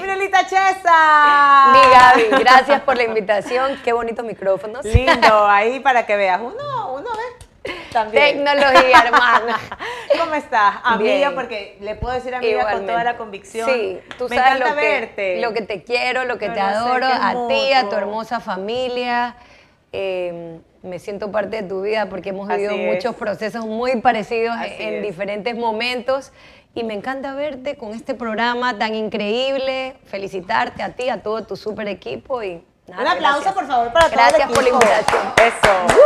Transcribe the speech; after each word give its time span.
Mirelita 0.00 0.46
Chesa. 0.46 1.72
Mi 1.72 2.24
Gaby, 2.30 2.42
gracias 2.42 2.80
por 2.82 2.96
la 2.96 3.04
invitación. 3.04 3.78
Qué 3.84 3.92
bonitos 3.92 4.24
micrófonos. 4.24 4.84
Lindo, 4.84 5.46
ahí 5.46 5.80
para 5.80 6.06
que 6.06 6.16
veas. 6.16 6.40
Uno, 6.40 6.94
uno 6.94 7.08
ve. 7.10 7.72
También. 7.92 8.42
Tecnología, 8.44 9.02
hermana. 9.04 9.60
¿Cómo 10.18 10.34
estás? 10.34 10.76
Amiga, 10.82 11.14
Bien. 11.14 11.34
porque 11.34 11.76
le 11.80 11.94
puedo 11.94 12.14
decir 12.14 12.34
amiga 12.34 12.52
con 12.52 12.60
Igualmente. 12.60 12.92
toda 12.92 13.04
la 13.04 13.16
convicción. 13.16 13.70
Sí, 13.70 14.00
tú 14.18 14.28
Me 14.28 14.36
sabes 14.36 14.58
lo 14.60 14.66
que, 14.66 14.72
verte. 14.74 15.40
lo 15.40 15.52
que 15.52 15.62
te 15.62 15.82
quiero, 15.84 16.24
lo 16.24 16.38
que 16.38 16.48
Yo 16.48 16.54
te 16.54 16.60
no 16.60 16.66
adoro, 16.66 17.06
a 17.06 17.48
ti, 17.48 17.72
a 17.72 17.88
tu 17.88 17.94
hermosa 17.96 18.40
familia. 18.40 19.36
Eh, 19.92 20.58
me 20.82 20.98
siento 20.98 21.30
parte 21.30 21.62
de 21.62 21.68
tu 21.68 21.82
vida 21.82 22.06
porque 22.08 22.30
hemos 22.30 22.48
vivido 22.48 22.76
muchos 22.76 23.14
procesos 23.14 23.66
muy 23.66 24.00
parecidos 24.00 24.56
Así 24.58 24.74
en 24.78 24.94
es. 24.94 25.02
diferentes 25.02 25.54
momentos. 25.54 26.32
Y 26.74 26.84
me 26.84 26.94
encanta 26.94 27.34
verte 27.34 27.76
con 27.76 27.92
este 27.92 28.14
programa 28.14 28.78
tan 28.78 28.94
increíble. 28.94 29.94
Felicitarte 30.06 30.82
a 30.82 30.90
ti, 30.94 31.08
a 31.10 31.22
todo 31.22 31.44
tu 31.44 31.56
super 31.56 31.86
equipo. 31.88 32.42
Y 32.42 32.64
nada, 32.86 33.02
Un 33.02 33.08
aplauso, 33.08 33.40
gracias. 33.42 33.54
por 33.54 33.66
favor, 33.66 33.92
para 33.92 34.06
todo 34.06 34.14
el 34.14 34.26
Gracias 34.26 34.52
por 34.52 34.62
la 34.62 34.68
invitación. 34.70 35.22
Eso. 35.36 35.96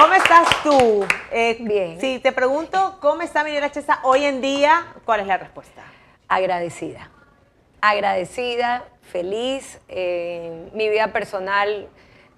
¿Cómo 0.00 0.12
estás 0.14 0.48
tú? 0.64 1.06
Eh, 1.30 1.56
Bien. 1.60 2.00
Si 2.00 2.18
te 2.18 2.32
pregunto 2.32 2.98
cómo 3.00 3.22
está 3.22 3.44
Mirela 3.44 3.70
Chesa 3.70 4.00
hoy 4.02 4.24
en 4.24 4.40
día, 4.40 4.86
¿cuál 5.04 5.20
es 5.20 5.26
la 5.26 5.36
respuesta? 5.38 5.82
agradecida. 6.28 7.08
Agradecida, 7.80 8.84
feliz. 9.12 9.78
eh, 9.88 10.70
mi 10.74 10.88
vida 10.88 11.12
personal 11.12 11.86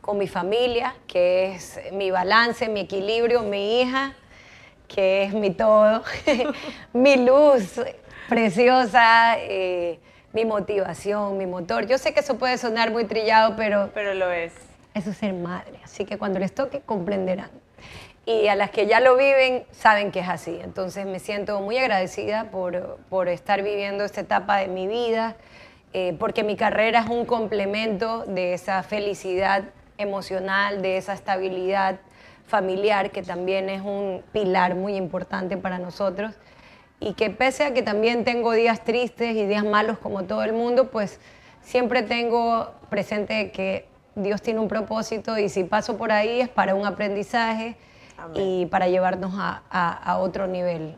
con 0.02 0.19
mi 0.19 0.28
familia, 0.28 0.95
que 1.06 1.55
es 1.55 1.80
mi 1.92 2.11
balance, 2.11 2.69
mi 2.69 2.80
equilibrio, 2.80 3.42
mi 3.42 3.80
hija, 3.80 4.12
que 4.89 5.25
es 5.25 5.34
mi 5.34 5.50
todo, 5.50 6.03
mi 6.92 7.17
luz 7.17 7.81
preciosa, 8.28 9.36
eh, 9.39 9.98
mi 10.33 10.44
motivación, 10.44 11.36
mi 11.39 11.47
motor. 11.47 11.86
Yo 11.86 11.98
sé 11.98 12.12
que 12.12 12.20
eso 12.20 12.39
puede 12.39 12.58
sonar 12.58 12.91
muy 12.91 13.05
trillado, 13.05 13.55
pero 13.56 13.91
Pero 13.94 14.14
lo 14.14 14.31
es. 14.31 14.53
eso 14.94 15.11
es 15.11 15.16
ser 15.16 15.34
madre. 15.34 15.78
Así 15.84 16.05
que 16.05 16.19
cuando 16.19 16.39
les 16.39 16.55
toque, 16.55 16.81
comprenderán. 16.81 17.50
Y 18.27 18.48
a 18.48 18.55
las 18.56 18.70
que 18.70 18.86
ya 18.86 19.00
lo 19.00 19.16
viven, 19.16 19.64
saben 19.70 20.11
que 20.11 20.20
es 20.20 20.28
así. 20.28 20.59
Entonces 20.62 21.06
me 21.06 21.19
siento 21.19 21.61
muy 21.61 21.78
agradecida 21.78 22.44
por, 22.50 22.98
por 23.09 23.28
estar 23.28 23.62
viviendo 23.62 24.05
esta 24.05 24.20
etapa 24.20 24.59
de 24.59 24.69
mi 24.69 24.86
vida, 24.86 25.36
eh, 25.94 26.14
porque 26.19 26.44
mi 26.44 26.55
carrera 26.56 27.00
es 27.00 27.09
un 27.09 27.25
complemento 27.25 28.25
de 28.27 28.53
esa 28.53 28.83
felicidad 28.83 29.64
emocional, 29.97 30.83
de 30.83 30.98
esa 30.98 31.14
estabilidad 31.14 32.00
familiar, 32.48 33.10
que 33.12 33.22
también 33.22 33.68
es 33.68 33.82
un 33.82 34.22
pilar 34.32 34.74
muy 34.74 34.96
importante 34.96 35.56
para 35.56 35.78
nosotros. 35.78 36.34
Y 37.00 37.12
que 37.14 37.30
pese 37.30 37.64
a 37.64 37.72
que 37.74 37.82
también 37.82 38.24
tengo 38.24 38.52
días 38.52 38.82
tristes 38.82 39.36
y 39.36 39.46
días 39.46 39.64
malos 39.64 39.98
como 39.98 40.24
todo 40.24 40.42
el 40.42 40.52
mundo, 40.52 40.91
pues 40.91 41.20
siempre 41.62 42.02
tengo 42.02 42.72
presente 42.91 43.52
que 43.52 43.86
Dios 44.16 44.42
tiene 44.42 44.58
un 44.58 44.66
propósito 44.69 45.38
y 45.38 45.48
si 45.48 45.62
paso 45.62 45.96
por 45.96 46.10
ahí 46.10 46.41
es 46.41 46.48
para 46.48 46.74
un 46.74 46.84
aprendizaje 46.86 47.76
Amén. 48.16 48.42
y 48.42 48.66
para 48.66 48.88
llevarnos 48.88 49.32
a, 49.36 49.62
a- 49.70 49.92
a 49.92 50.19
otro 50.19 50.48
nivel. 50.48 50.96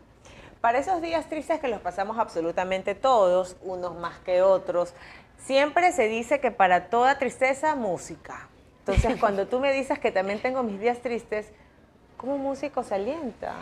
Para 0.62 0.78
esos 0.78 1.02
días 1.02 1.26
tristes 1.28 1.58
que 1.60 1.68
los 1.68 1.80
pasamos 1.80 2.18
absolutamente 2.18 2.94
todos, 2.94 3.56
unos 3.62 3.94
más 3.98 4.18
que 4.20 4.40
otros, 4.42 4.94
siempre 5.38 5.90
se 5.92 6.08
dice 6.08 6.38
que 6.40 6.50
para 6.50 6.88
toda 6.88 7.18
tristeza, 7.18 7.74
música. 7.74 8.48
Entonces, 8.80 9.16
cuando 9.20 9.46
tú 9.46 9.60
me 9.60 9.72
dices 9.72 9.98
que 9.98 10.10
también 10.10 10.40
tengo 10.40 10.62
mis 10.62 10.80
días 10.80 10.98
tristes, 11.00 11.52
¿cómo 12.16 12.38
músico 12.38 12.82
se 12.82 12.94
alienta? 12.96 13.54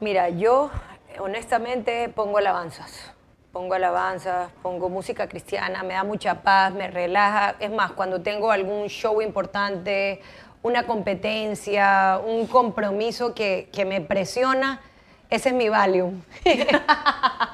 Mira, 0.00 0.28
yo 0.28 0.70
honestamente 1.18 2.08
pongo 2.08 2.38
alabanzas. 2.38 3.12
Pongo 3.52 3.74
alabanzas, 3.74 4.50
pongo 4.62 4.88
música 4.88 5.28
cristiana, 5.28 5.82
me 5.82 5.92
da 5.92 6.04
mucha 6.04 6.42
paz, 6.42 6.72
me 6.72 6.88
relaja. 6.88 7.56
Es 7.60 7.70
más, 7.70 7.92
cuando 7.92 8.22
tengo 8.22 8.50
algún 8.50 8.88
show 8.88 9.20
importante, 9.20 10.22
una 10.62 10.86
competencia, 10.86 12.18
un 12.24 12.46
compromiso 12.46 13.34
que, 13.34 13.68
que 13.70 13.84
me 13.84 14.00
presiona, 14.00 14.80
ese 15.28 15.50
es 15.50 15.54
mi 15.54 15.68
Valium. 15.68 16.22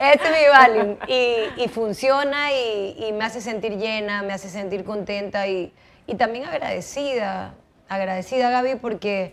Ese 0.00 0.24
es 0.24 0.30
mi 0.30 0.48
Valium. 0.48 0.96
Y, 1.06 1.68
funciona 1.68 2.52
y, 2.52 3.12
me 3.12 3.24
hace 3.24 3.40
sentir 3.40 3.76
llena, 3.76 4.22
me 4.22 4.32
hace 4.32 4.48
sentir 4.48 4.84
contenta 4.84 5.46
y, 5.46 5.72
y 6.06 6.14
también 6.14 6.44
agradecida. 6.46 7.54
Agradecida, 7.88 8.50
Gaby, 8.50 8.76
porque 8.76 9.32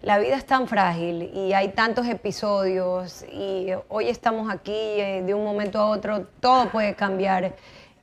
la 0.00 0.18
vida 0.18 0.36
es 0.36 0.46
tan 0.46 0.66
frágil 0.66 1.30
y 1.34 1.52
hay 1.52 1.68
tantos 1.68 2.08
episodios 2.08 3.24
y 3.30 3.68
hoy 3.88 4.08
estamos 4.08 4.50
aquí 4.50 4.72
eh, 4.72 5.22
de 5.24 5.34
un 5.34 5.44
momento 5.44 5.78
a 5.78 5.86
otro, 5.86 6.26
todo 6.40 6.70
puede 6.70 6.94
cambiar 6.94 7.54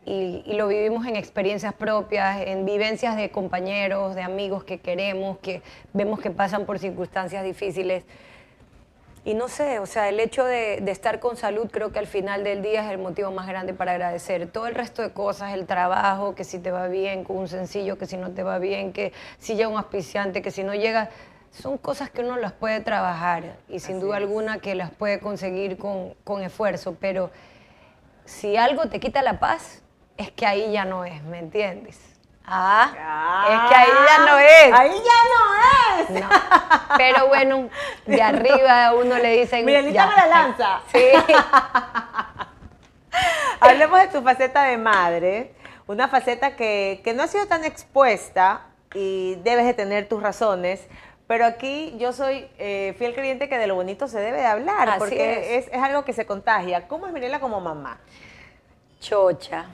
y 0.05 0.53
lo 0.53 0.67
vivimos 0.67 1.05
en 1.05 1.15
experiencias 1.15 1.73
propias, 1.73 2.41
en 2.41 2.65
vivencias 2.65 3.15
de 3.15 3.29
compañeros, 3.29 4.15
de 4.15 4.23
amigos 4.23 4.63
que 4.63 4.79
queremos, 4.79 5.37
que 5.37 5.61
vemos 5.93 6.19
que 6.19 6.31
pasan 6.31 6.65
por 6.65 6.79
circunstancias 6.79 7.43
difíciles. 7.43 8.05
Y 9.29 9.35
no 9.35 9.47
sé, 9.47 9.77
o 9.77 9.85
sea, 9.85 10.09
el 10.09 10.19
hecho 10.19 10.43
de, 10.43 10.79
de 10.81 10.89
estar 10.91 11.19
con 11.19 11.37
salud 11.37 11.69
creo 11.71 11.91
que 11.91 11.99
al 11.99 12.07
final 12.07 12.43
del 12.43 12.63
día 12.63 12.83
es 12.83 12.89
el 12.89 12.97
motivo 12.97 13.29
más 13.29 13.45
grande 13.45 13.75
para 13.75 13.91
agradecer. 13.91 14.49
Todo 14.49 14.65
el 14.65 14.73
resto 14.73 15.03
de 15.03 15.11
cosas, 15.11 15.53
el 15.53 15.67
trabajo, 15.67 16.33
que 16.33 16.43
si 16.43 16.57
te 16.57 16.71
va 16.71 16.87
bien 16.87 17.23
con 17.23 17.37
un 17.37 17.47
sencillo, 17.47 17.99
que 17.99 18.07
si 18.07 18.17
no 18.17 18.31
te 18.31 18.41
va 18.41 18.57
bien, 18.57 18.91
que 18.91 19.13
si 19.37 19.53
llega 19.53 19.67
un 19.67 19.77
auspiciante, 19.77 20.41
que 20.41 20.49
si 20.49 20.63
no 20.63 20.73
llega, 20.73 21.11
son 21.51 21.77
cosas 21.77 22.09
que 22.09 22.21
uno 22.21 22.37
las 22.37 22.53
puede 22.53 22.79
trabajar 22.79 23.57
y 23.67 23.81
sin 23.81 23.97
Así 23.97 23.99
duda 23.99 24.17
es. 24.17 24.23
alguna 24.23 24.61
que 24.61 24.73
las 24.73 24.89
puede 24.89 25.19
conseguir 25.19 25.77
con, 25.77 26.15
con 26.23 26.41
esfuerzo. 26.41 26.97
Pero 26.99 27.29
si 28.25 28.57
algo 28.57 28.87
te 28.89 28.99
quita 28.99 29.21
la 29.21 29.39
paz, 29.39 29.83
es 30.17 30.31
que 30.31 30.47
ahí 30.47 30.71
ya 30.71 30.85
no 30.85 31.05
es, 31.05 31.23
¿me 31.25 31.37
entiendes? 31.37 32.18
Ah, 32.51 33.45
es 33.49 33.59
que 33.69 33.75
ahí 33.75 33.91
ya 34.07 34.17
no 34.25 34.37
es. 34.39 34.73
Ahí 34.73 35.01
ya 35.05 35.19
no 35.29 35.39
es. 36.01 36.09
No. 36.21 36.29
Pero 36.97 37.27
bueno, 37.27 37.69
de 38.05 38.21
arriba 38.21 38.87
a 38.87 38.93
uno 38.93 39.17
le 39.17 39.39
dicen. 39.41 39.65
Mirelita 39.65 40.07
me 40.07 40.15
la 40.15 40.27
lanza. 40.27 40.81
Sí. 40.91 40.99
Hablemos 43.59 43.99
de 43.99 44.07
tu 44.07 44.21
faceta 44.21 44.63
de 44.63 44.77
madre, 44.77 45.53
una 45.87 46.07
faceta 46.07 46.55
que, 46.55 47.01
que 47.03 47.13
no 47.13 47.23
ha 47.23 47.27
sido 47.27 47.45
tan 47.47 47.65
expuesta 47.65 48.61
y 48.93 49.35
debes 49.43 49.65
de 49.65 49.73
tener 49.73 50.07
tus 50.07 50.23
razones, 50.23 50.87
pero 51.27 51.45
aquí 51.45 51.95
yo 51.99 52.13
soy 52.13 52.49
eh, 52.57 52.95
fiel 52.97 53.13
creyente 53.13 53.49
que 53.49 53.57
de 53.57 53.67
lo 53.67 53.75
bonito 53.75 54.07
se 54.07 54.19
debe 54.19 54.37
de 54.39 54.45
hablar, 54.45 54.89
Así 54.89 54.99
porque 54.99 55.57
es. 55.57 55.67
es 55.67 55.83
algo 55.83 56.05
que 56.05 56.13
se 56.13 56.25
contagia. 56.25 56.87
¿Cómo 56.87 57.05
es 57.05 57.13
Mirela 57.13 57.39
como 57.39 57.59
mamá? 57.59 57.97
Chocha. 58.99 59.65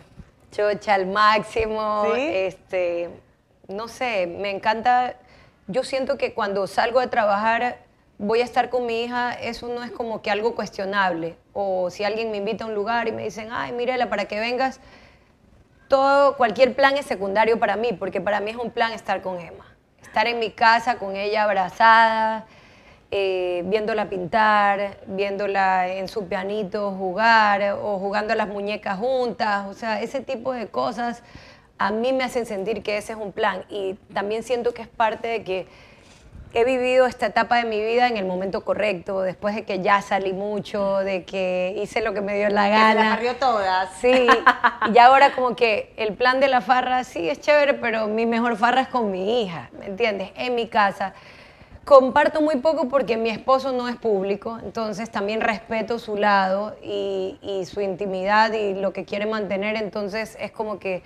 Chocha 0.56 0.94
al 0.94 1.08
máximo. 1.08 2.06
¿Sí? 2.14 2.22
Este, 2.22 3.10
no 3.68 3.88
sé, 3.88 4.28
me 4.28 4.52
encanta. 4.52 5.16
Yo 5.68 5.84
siento 5.84 6.18
que 6.18 6.34
cuando 6.34 6.66
salgo 6.68 7.02
de 7.02 7.08
trabajar 7.08 7.80
voy 8.18 8.40
a 8.40 8.46
estar 8.46 8.70
con 8.70 8.86
mi 8.86 9.04
hija, 9.04 9.34
eso 9.34 9.68
no 9.68 9.84
es 9.84 9.92
como 9.92 10.22
que 10.22 10.32
algo 10.32 10.56
cuestionable. 10.56 11.36
O 11.54 11.90
si 11.90 12.04
alguien 12.04 12.32
me 12.32 12.38
invita 12.38 12.64
a 12.64 12.68
un 12.68 12.76
lugar 12.76 13.08
y 13.08 13.12
me 13.12 13.24
dicen, 13.24 13.50
ay, 13.52 13.74
Mirela, 13.74 14.10
para 14.10 14.26
que 14.26 14.40
vengas, 14.40 14.80
todo, 15.88 16.38
cualquier 16.38 16.74
plan 16.76 16.98
es 16.98 17.06
secundario 17.06 17.60
para 17.60 17.76
mí, 17.76 17.94
porque 17.94 18.22
para 18.22 18.40
mí 18.40 18.52
es 18.52 18.58
un 18.58 18.72
plan 18.72 18.94
estar 18.94 19.22
con 19.22 19.40
Emma. 19.40 19.66
Estar 20.02 20.28
en 20.28 20.40
mi 20.40 20.52
casa 20.52 20.98
con 20.98 21.16
ella 21.16 21.44
abrazada, 21.44 22.46
eh, 23.18 23.64
viéndola 23.68 24.10
pintar, 24.10 24.98
viéndola 25.08 25.88
en 25.88 26.10
su 26.10 26.28
pianito 26.28 26.92
jugar 26.92 27.78
o 27.82 27.98
jugando 27.98 28.34
a 28.34 28.36
las 28.36 28.50
muñecas 28.50 28.98
juntas. 28.98 29.68
O 29.68 29.74
sea, 29.74 30.02
ese 30.02 30.20
tipo 30.20 30.52
de 30.52 30.68
cosas 30.68 31.24
a 31.78 31.92
mí 31.92 32.12
me 32.12 32.26
hacen 32.26 32.46
sentir 32.46 32.84
que 32.84 32.98
ese 32.98 33.14
es 33.14 33.18
un 33.18 33.32
plan. 33.32 33.64
Y 33.70 33.94
también 34.14 34.44
siento 34.44 34.74
que 34.74 34.82
es 34.82 34.90
parte 34.90 35.30
de 35.30 35.44
que 35.46 35.66
he 36.54 36.66
vivido 36.66 37.06
esta 37.06 37.28
etapa 37.28 37.56
de 37.56 37.64
mi 37.64 37.80
vida 37.80 38.10
en 38.10 38.18
el 38.18 38.26
momento 38.26 38.66
correcto, 38.66 39.22
después 39.22 39.56
de 39.56 39.64
que 39.64 39.80
ya 39.80 40.02
salí 40.02 40.34
mucho, 40.34 40.98
de 40.98 41.24
que 41.24 41.74
hice 41.82 42.02
lo 42.02 42.14
que 42.14 42.20
me 42.20 42.36
dio 42.36 42.50
la 42.50 42.66
se 42.66 42.70
las 42.70 42.96
gana. 42.96 43.10
barrió 43.12 43.36
todas. 43.38 43.90
Sí, 44.02 44.28
y 44.94 44.98
ahora 44.98 45.32
como 45.32 45.56
que 45.56 45.94
el 45.96 46.16
plan 46.16 46.42
de 46.42 46.50
la 46.50 46.60
farra 46.60 47.06
sí 47.06 47.30
es 47.30 47.40
chévere, 47.40 47.76
pero 47.76 48.08
mi 48.08 48.26
mejor 48.26 48.58
farra 48.58 48.82
es 48.82 48.88
con 48.90 49.10
mi 49.10 49.42
hija, 49.42 49.70
¿me 49.80 49.86
entiendes? 49.86 50.32
En 50.36 50.54
mi 50.54 50.68
casa. 50.68 51.14
Comparto 51.86 52.42
muy 52.42 52.58
poco 52.58 52.90
porque 52.90 53.16
mi 53.16 53.30
esposo 53.30 53.72
no 53.72 53.88
es 53.88 53.96
público, 53.96 54.58
entonces 54.64 55.12
también 55.12 55.40
respeto 55.40 56.00
su 56.00 56.18
lado 56.18 56.76
y, 56.82 57.38
y 57.44 57.64
su 57.66 57.80
intimidad 57.80 58.52
y 58.54 58.74
lo 58.74 58.92
que 58.92 59.06
quiere 59.06 59.28
mantener, 59.28 59.76
entonces 59.76 60.36
es 60.40 60.52
como 60.52 60.80
que 60.80 61.04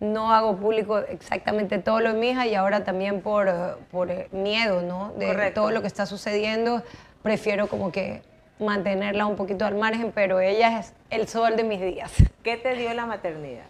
no 0.00 0.32
hago 0.32 0.56
público 0.56 0.98
exactamente 0.98 1.78
todo 1.78 2.00
lo 2.00 2.12
de 2.12 2.18
mi 2.18 2.30
hija 2.30 2.44
y 2.46 2.56
ahora 2.56 2.82
también 2.82 3.20
por, 3.20 3.48
eh, 3.48 3.52
por 3.92 4.08
miedo, 4.32 4.82
¿no? 4.82 5.12
De 5.16 5.28
Correcto. 5.28 5.60
todo 5.60 5.70
lo 5.70 5.80
que 5.80 5.86
está 5.86 6.06
sucediendo, 6.06 6.82
prefiero 7.22 7.68
como 7.68 7.92
que 7.92 8.22
mantenerla 8.58 9.26
un 9.26 9.36
poquito 9.36 9.64
al 9.64 9.76
margen, 9.76 10.12
pero 10.12 10.40
ella 10.40 10.80
es 10.80 10.92
el 11.10 11.28
sol 11.28 11.56
de 11.56 11.62
mis 11.62 11.80
días. 11.80 12.12
¿Qué 12.42 12.56
te 12.56 12.74
dio 12.74 12.92
la 12.94 13.06
maternidad? 13.06 13.66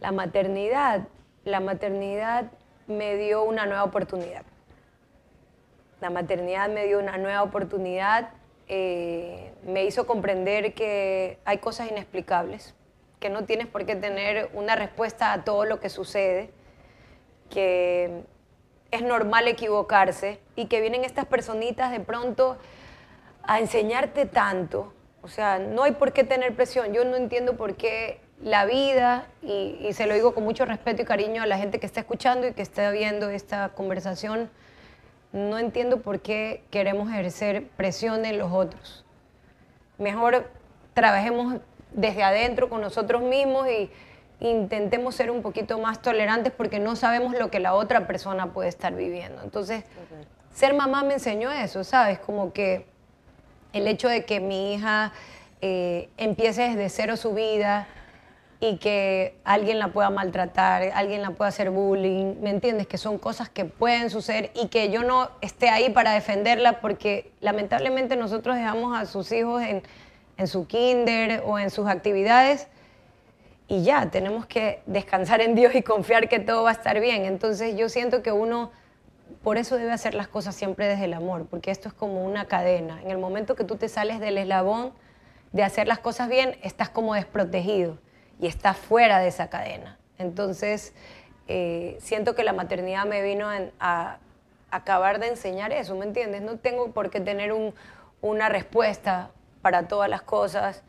La 0.00 0.12
maternidad, 0.12 1.08
la 1.44 1.58
maternidad 1.58 2.44
me 2.86 3.16
dio 3.16 3.42
una 3.42 3.66
nueva 3.66 3.84
oportunidad. 3.84 4.42
La 6.00 6.10
maternidad 6.10 6.68
me 6.68 6.84
dio 6.86 6.98
una 6.98 7.16
nueva 7.18 7.42
oportunidad, 7.42 8.30
eh, 8.68 9.52
me 9.64 9.84
hizo 9.84 10.06
comprender 10.06 10.74
que 10.74 11.38
hay 11.44 11.58
cosas 11.58 11.90
inexplicables 11.90 12.74
que 13.20 13.30
no 13.30 13.44
tienes 13.44 13.66
por 13.66 13.86
qué 13.86 13.96
tener 13.96 14.50
una 14.52 14.76
respuesta 14.76 15.32
a 15.32 15.44
todo 15.44 15.64
lo 15.64 15.80
que 15.80 15.88
sucede, 15.88 16.50
que 17.50 18.22
es 18.90 19.02
normal 19.02 19.48
equivocarse 19.48 20.38
y 20.54 20.66
que 20.66 20.80
vienen 20.80 21.04
estas 21.04 21.26
personitas 21.26 21.90
de 21.90 22.00
pronto 22.00 22.58
a 23.42 23.58
enseñarte 23.58 24.26
tanto. 24.26 24.92
O 25.22 25.28
sea, 25.28 25.58
no 25.58 25.82
hay 25.82 25.92
por 25.92 26.12
qué 26.12 26.24
tener 26.24 26.54
presión. 26.54 26.92
Yo 26.92 27.04
no 27.04 27.16
entiendo 27.16 27.56
por 27.56 27.74
qué 27.76 28.20
la 28.42 28.64
vida, 28.64 29.26
y, 29.42 29.78
y 29.80 29.92
se 29.94 30.06
lo 30.06 30.14
digo 30.14 30.34
con 30.34 30.44
mucho 30.44 30.66
respeto 30.66 31.02
y 31.02 31.04
cariño 31.04 31.42
a 31.42 31.46
la 31.46 31.56
gente 31.56 31.80
que 31.80 31.86
está 31.86 32.00
escuchando 32.00 32.46
y 32.46 32.52
que 32.52 32.62
está 32.62 32.90
viendo 32.90 33.30
esta 33.30 33.70
conversación, 33.70 34.50
no 35.36 35.58
entiendo 35.58 36.00
por 36.00 36.20
qué 36.20 36.64
queremos 36.70 37.10
ejercer 37.10 37.68
presión 37.76 38.24
en 38.24 38.38
los 38.38 38.52
otros. 38.52 39.04
Mejor 39.98 40.50
trabajemos 40.94 41.60
desde 41.92 42.22
adentro 42.22 42.68
con 42.68 42.80
nosotros 42.80 43.22
mismos 43.22 43.68
y 43.68 43.90
intentemos 44.40 45.14
ser 45.14 45.30
un 45.30 45.42
poquito 45.42 45.78
más 45.78 46.02
tolerantes 46.02 46.52
porque 46.52 46.78
no 46.78 46.96
sabemos 46.96 47.38
lo 47.38 47.50
que 47.50 47.60
la 47.60 47.74
otra 47.74 48.06
persona 48.06 48.52
puede 48.52 48.68
estar 48.68 48.94
viviendo. 48.94 49.42
Entonces, 49.42 49.84
ser 50.52 50.74
mamá 50.74 51.02
me 51.02 51.14
enseñó 51.14 51.52
eso, 51.52 51.84
¿sabes? 51.84 52.18
Como 52.18 52.52
que 52.52 52.86
el 53.72 53.86
hecho 53.86 54.08
de 54.08 54.24
que 54.24 54.40
mi 54.40 54.74
hija 54.74 55.12
eh, 55.60 56.08
empiece 56.16 56.62
desde 56.62 56.88
cero 56.88 57.16
su 57.16 57.34
vida 57.34 57.88
y 58.60 58.78
que 58.78 59.36
alguien 59.44 59.78
la 59.78 59.88
pueda 59.88 60.08
maltratar, 60.10 60.90
alguien 60.94 61.22
la 61.22 61.32
pueda 61.32 61.48
hacer 61.48 61.70
bullying, 61.70 62.36
¿me 62.40 62.50
entiendes? 62.50 62.86
Que 62.86 62.96
son 62.96 63.18
cosas 63.18 63.48
que 63.50 63.66
pueden 63.66 64.08
suceder 64.08 64.50
y 64.54 64.68
que 64.68 64.90
yo 64.90 65.02
no 65.02 65.30
esté 65.42 65.68
ahí 65.68 65.90
para 65.90 66.12
defenderla 66.12 66.80
porque 66.80 67.30
lamentablemente 67.40 68.16
nosotros 68.16 68.56
dejamos 68.56 68.96
a 68.96 69.04
sus 69.04 69.30
hijos 69.32 69.62
en, 69.62 69.82
su 70.46 70.66
kinder 70.66 71.42
o 71.46 71.58
en 71.58 71.70
sus 71.70 71.86
actividades 71.86 72.68
y 73.68 73.82
ya, 73.82 74.10
tenemos 74.10 74.46
que 74.46 74.80
descansar 74.86 75.40
en 75.40 75.54
Dios 75.54 75.74
y 75.74 75.82
confiar 75.82 76.28
que 76.28 76.38
todo 76.38 76.62
va 76.62 76.70
a 76.70 76.72
estar 76.72 77.00
bien. 77.00 77.24
Entonces 77.24 77.76
yo 77.76 77.88
siento 77.88 78.22
que 78.22 78.32
uno 78.32 78.70
por 79.42 79.58
eso 79.58 79.76
debe 79.76 79.92
hacer 79.92 80.14
las 80.14 80.28
cosas 80.28 80.54
siempre 80.54 80.86
desde 80.86 81.06
el 81.06 81.14
amor, 81.14 81.46
porque 81.50 81.70
esto 81.70 81.88
es 81.88 81.94
como 81.94 82.24
una 82.24 82.46
cadena. 82.46 83.02
En 83.02 83.10
el 83.10 83.18
momento 83.18 83.56
que 83.56 83.64
tú 83.64 83.76
te 83.76 83.88
sales 83.88 84.20
del 84.20 84.38
eslabón 84.38 84.92
de 85.52 85.62
hacer 85.64 85.88
las 85.88 85.98
cosas 85.98 86.28
bien, 86.28 86.56
estás 86.62 86.90
como 86.90 87.14
desprotegido 87.14 87.98
y 88.40 88.46
estás 88.46 88.76
fuera 88.76 89.18
de 89.18 89.28
esa 89.28 89.48
cadena. 89.48 89.98
Entonces, 90.18 90.94
eh, 91.48 91.96
siento 92.00 92.34
que 92.34 92.44
la 92.44 92.52
maternidad 92.52 93.06
me 93.06 93.22
vino 93.22 93.48
a, 93.80 94.18
acabar 94.70 95.20
de 95.20 95.28
enseñar 95.28 95.72
eso, 95.72 95.94
¿me 95.94 96.04
entiendes? 96.04 96.42
No 96.42 96.58
tengo 96.58 96.90
por 96.90 97.08
qué 97.08 97.20
tener 97.20 97.54
una 98.20 98.48
respuesta 98.48 99.30
para 99.62 99.88
todas 99.88 100.10
las 100.10 100.22
cosas 100.22 100.82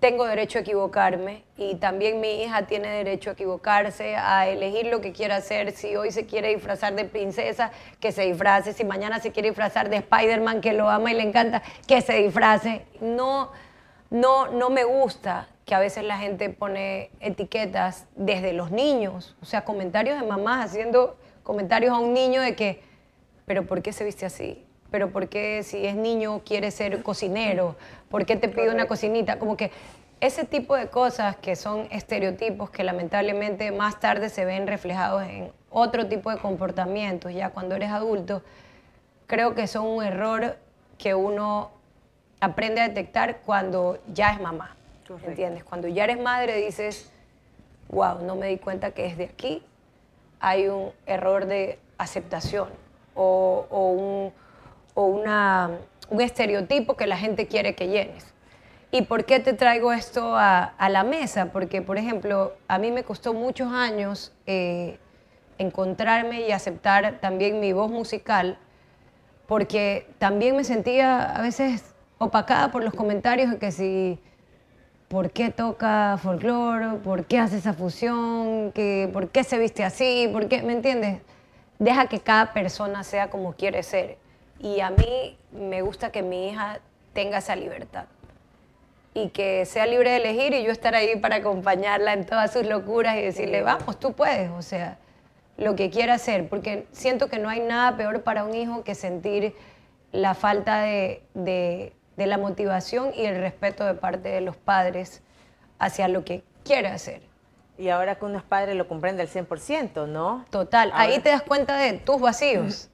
tengo 0.00 0.26
derecho 0.26 0.58
a 0.58 0.62
equivocarme 0.62 1.44
y 1.56 1.74
también 1.74 2.20
mi 2.20 2.42
hija 2.42 2.66
tiene 2.66 2.88
derecho 2.88 3.30
a 3.30 3.32
equivocarse, 3.34 4.16
a 4.16 4.48
elegir 4.48 4.86
lo 4.86 5.02
que 5.02 5.12
quiera 5.12 5.36
hacer. 5.36 5.72
Si 5.72 5.94
hoy 5.94 6.10
se 6.10 6.24
quiere 6.24 6.48
disfrazar 6.48 6.94
de 6.94 7.04
princesa, 7.04 7.70
que 8.00 8.10
se 8.10 8.22
disfrace. 8.22 8.72
Si 8.72 8.82
mañana 8.82 9.20
se 9.20 9.30
quiere 9.30 9.50
disfrazar 9.50 9.90
de 9.90 9.96
Spider-Man, 9.96 10.62
que 10.62 10.72
lo 10.72 10.88
ama 10.88 11.12
y 11.12 11.14
le 11.14 11.22
encanta, 11.22 11.62
que 11.86 12.00
se 12.00 12.14
disfrace. 12.14 12.86
No, 13.00 13.52
no, 14.08 14.48
no 14.48 14.70
me 14.70 14.84
gusta 14.84 15.48
que 15.70 15.76
a 15.76 15.78
veces 15.78 16.02
la 16.02 16.18
gente 16.18 16.50
pone 16.50 17.10
etiquetas 17.20 18.08
desde 18.16 18.52
los 18.52 18.72
niños, 18.72 19.36
o 19.40 19.44
sea, 19.44 19.64
comentarios 19.64 20.20
de 20.20 20.26
mamás 20.26 20.66
haciendo 20.66 21.16
comentarios 21.44 21.92
a 21.92 21.98
un 22.00 22.12
niño 22.12 22.42
de 22.42 22.56
que, 22.56 22.82
pero 23.46 23.64
¿por 23.64 23.80
qué 23.80 23.92
se 23.92 24.04
viste 24.04 24.26
así? 24.26 24.66
pero 24.90 25.12
¿por 25.12 25.28
qué 25.28 25.62
si 25.62 25.86
es 25.86 25.94
niño 25.94 26.42
quiere 26.44 26.72
ser 26.72 27.04
cocinero? 27.04 27.76
¿Por 28.08 28.26
qué 28.26 28.34
te 28.34 28.48
pide 28.48 28.70
una 28.70 28.86
cocinita? 28.86 29.38
Como 29.38 29.56
que 29.56 29.70
ese 30.20 30.44
tipo 30.44 30.74
de 30.74 30.88
cosas 30.88 31.36
que 31.36 31.54
son 31.54 31.86
estereotipos 31.92 32.70
que 32.70 32.82
lamentablemente 32.82 33.70
más 33.70 34.00
tarde 34.00 34.28
se 34.28 34.44
ven 34.44 34.66
reflejados 34.66 35.22
en 35.22 35.52
otro 35.70 36.08
tipo 36.08 36.32
de 36.32 36.38
comportamientos 36.38 37.32
ya 37.32 37.50
cuando 37.50 37.76
eres 37.76 37.90
adulto, 37.90 38.42
creo 39.28 39.54
que 39.54 39.68
son 39.68 39.86
un 39.86 40.02
error 40.02 40.56
que 40.98 41.14
uno 41.14 41.70
aprende 42.40 42.80
a 42.80 42.88
detectar 42.88 43.42
cuando 43.46 44.00
ya 44.12 44.32
es 44.32 44.40
mamá. 44.40 44.74
¿Entiendes? 45.24 45.64
Cuando 45.64 45.88
ya 45.88 46.04
eres 46.04 46.20
madre 46.20 46.56
dices, 46.56 47.10
wow, 47.88 48.22
no 48.22 48.36
me 48.36 48.48
di 48.48 48.58
cuenta 48.58 48.92
que 48.92 49.02
desde 49.02 49.24
aquí 49.24 49.62
hay 50.38 50.68
un 50.68 50.92
error 51.06 51.46
de 51.46 51.78
aceptación 51.98 52.68
o, 53.14 53.66
o 53.70 53.88
un 53.90 54.32
o 54.94 55.06
una, 55.06 55.70
un 56.08 56.20
estereotipo 56.20 56.96
que 56.96 57.06
la 57.06 57.16
gente 57.16 57.46
quiere 57.46 57.74
que 57.74 57.88
llenes. 57.88 58.26
¿Y 58.92 59.02
por 59.02 59.24
qué 59.24 59.38
te 59.38 59.52
traigo 59.52 59.92
esto 59.92 60.34
a, 60.36 60.74
la 60.88 61.04
mesa? 61.04 61.52
Porque, 61.52 61.80
por 61.80 61.96
ejemplo, 61.96 62.54
a 62.66 62.78
mí 62.78 62.90
me 62.90 63.04
costó 63.04 63.32
muchos 63.32 63.72
años 63.72 64.32
eh, 64.46 64.98
encontrarme 65.58 66.48
y 66.48 66.52
aceptar 66.52 67.20
también 67.20 67.60
mi 67.60 67.72
voz 67.72 67.90
musical, 67.90 68.58
porque 69.46 70.08
también 70.18 70.56
me 70.56 70.64
sentía 70.64 71.22
a 71.22 71.40
veces 71.40 71.94
opacada 72.18 72.72
por 72.72 72.82
los 72.82 72.92
comentarios 72.92 73.52
de 73.52 73.58
que 73.58 73.70
si, 73.70 74.18
¿por 75.10 75.32
qué 75.32 75.50
toca 75.50 76.16
folclore? 76.22 76.98
¿Por 77.02 77.24
qué 77.24 77.38
hace 77.38 77.56
esa 77.56 77.74
fusión? 77.74 78.70
que 78.70 79.10
¿Por 79.12 79.28
qué 79.30 79.42
se 79.42 79.58
viste 79.58 79.82
así? 79.82 80.30
¿Por 80.32 80.48
qué? 80.48 80.62
¿Me 80.62 80.72
entiendes? 80.72 81.20
Deja 81.80 82.06
que 82.06 82.20
cada 82.20 82.52
persona 82.52 83.02
sea 83.02 83.28
como 83.28 83.54
quiere 83.54 83.82
ser. 83.82 84.18
Y 84.60 84.78
a 84.78 84.90
mí 84.90 85.36
me 85.50 85.82
gusta 85.82 86.12
que 86.12 86.22
mi 86.22 86.48
hija 86.48 86.78
tenga 87.12 87.38
esa 87.38 87.56
libertad 87.56 88.04
y 89.12 89.30
que 89.30 89.66
sea 89.66 89.84
libre 89.86 90.10
de 90.10 90.16
elegir 90.18 90.54
y 90.54 90.62
yo 90.62 90.70
estar 90.70 90.94
ahí 90.94 91.16
para 91.16 91.36
acompañarla 91.36 92.12
en 92.12 92.24
todas 92.24 92.52
sus 92.52 92.64
locuras 92.64 93.16
y 93.16 93.22
decirle, 93.22 93.62
vamos, 93.62 93.98
tú 93.98 94.12
puedes, 94.12 94.48
o 94.50 94.62
sea, 94.62 94.98
lo 95.56 95.74
que 95.74 95.90
quiera 95.90 96.14
hacer, 96.14 96.48
porque 96.48 96.86
siento 96.92 97.28
que 97.28 97.40
no 97.40 97.48
hay 97.48 97.58
nada 97.58 97.96
peor 97.96 98.22
para 98.22 98.44
un 98.44 98.54
hijo 98.54 98.84
que 98.84 98.94
sentir 98.94 99.56
la 100.12 100.34
falta 100.34 100.82
de, 100.82 101.24
de, 101.34 101.94
la 102.26 102.38
motivación 102.38 103.12
y 103.14 103.26
el 103.26 103.36
respeto 103.40 103.84
de 103.84 103.94
parte 103.94 104.28
de 104.28 104.40
los 104.40 104.56
padres 104.56 105.22
hacia 105.78 106.08
lo 106.08 106.24
que 106.24 106.42
quiere 106.64 106.88
hacer. 106.88 107.22
Y 107.78 107.88
ahora 107.88 108.16
que 108.16 108.24
uno 108.26 108.38
es 108.38 108.44
padre 108.44 108.74
lo 108.74 108.88
comprende 108.88 109.22
al 109.22 109.28
100%, 109.28 110.06
¿no? 110.06 110.44
Total, 110.50 110.90
ahí 110.94 111.18
te 111.20 111.30
das 111.30 111.42
cuenta 111.42 111.76
de 111.76 111.94
tus 111.94 112.20
vacíos 112.20 112.90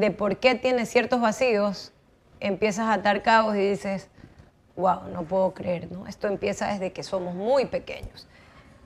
de 0.00 0.10
por 0.10 0.38
qué 0.38 0.54
tienes 0.54 0.88
ciertos 0.88 1.20
vacíos, 1.20 1.92
empiezas 2.40 2.86
a 2.86 2.94
atar 2.94 3.22
cabos 3.22 3.54
y 3.54 3.70
dices, 3.70 4.08
wow, 4.76 5.08
no 5.12 5.24
puedo 5.24 5.52
creer, 5.52 5.92
¿no? 5.92 6.06
Esto 6.06 6.26
empieza 6.26 6.68
desde 6.68 6.92
que 6.92 7.02
somos 7.02 7.34
muy 7.34 7.66
pequeños. 7.66 8.26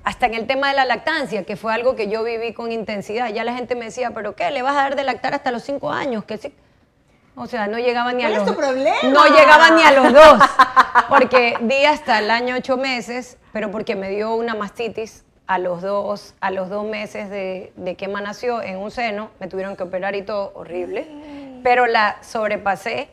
Hasta 0.02 0.26
en 0.26 0.34
el 0.34 0.46
tema 0.46 0.68
de 0.68 0.75
la 0.75 0.84
lactancia, 0.84 1.44
que 1.44 1.56
fue 1.56 1.72
algo 1.72 1.94
que 1.94 2.08
yo 2.08 2.25
viví 2.25 2.52
con 2.52 2.72
intensidad. 2.72 3.32
Ya 3.32 3.44
la 3.44 3.54
gente 3.54 3.75
me 3.75 3.87
decía, 3.87 4.10
¿pero 4.10 4.34
qué? 4.34 4.50
¿Le 4.50 4.60
vas 4.62 4.72
a 4.72 4.82
dar 4.82 4.96
de 4.96 5.04
lactar 5.04 5.34
hasta 5.34 5.50
los 5.50 5.62
cinco 5.62 5.90
años? 5.90 6.25
Que 6.25 6.37
sí. 6.37 6.54
O 7.36 7.46
sea, 7.46 7.66
no 7.66 7.78
llegaba 7.78 8.12
ni 8.12 8.22
a 8.22 8.28
los... 8.28 8.48
Es 8.48 8.54
problema? 8.54 8.96
No 9.04 9.26
llegaba 9.26 9.70
ni 9.70 9.82
a 9.82 9.90
los 9.92 10.12
dos. 10.12 10.42
Porque 11.08 11.56
di 11.60 11.84
hasta 11.84 12.20
el 12.20 12.30
año 12.30 12.56
ocho 12.56 12.76
meses, 12.76 13.38
pero 13.52 13.70
porque 13.70 13.96
me 13.96 14.10
dio 14.10 14.34
una 14.34 14.54
mastitis 14.54 15.24
a 15.46 15.58
los 15.58 15.82
dos, 15.82 16.34
a 16.40 16.50
los 16.50 16.70
dos 16.70 16.84
meses 16.84 17.28
de, 17.28 17.72
que 17.98 18.04
Emma 18.06 18.20
nació 18.20 18.62
en 18.62 18.78
un 18.78 18.90
seno, 18.90 19.30
me 19.40 19.48
tuvieron 19.48 19.76
que 19.76 19.82
operar 19.82 20.14
y 20.14 20.22
todo 20.22 20.52
horrible, 20.54 21.60
pero 21.62 21.86
la 21.86 22.16
sobrepasé 22.22 23.08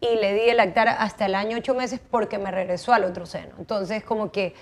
y 0.00 0.16
le 0.16 0.34
di 0.34 0.50
el 0.50 0.58
lactar 0.58 0.88
hasta 0.88 1.26
el 1.26 1.34
año 1.34 1.56
ocho 1.56 1.74
meses 1.74 2.00
porque 2.10 2.38
me 2.38 2.50
regresó 2.50 2.92
al 2.92 3.04
otro 3.04 3.24
seno. 3.24 3.54
Entonces, 3.58 4.04
como 4.04 4.30
que 4.30 4.54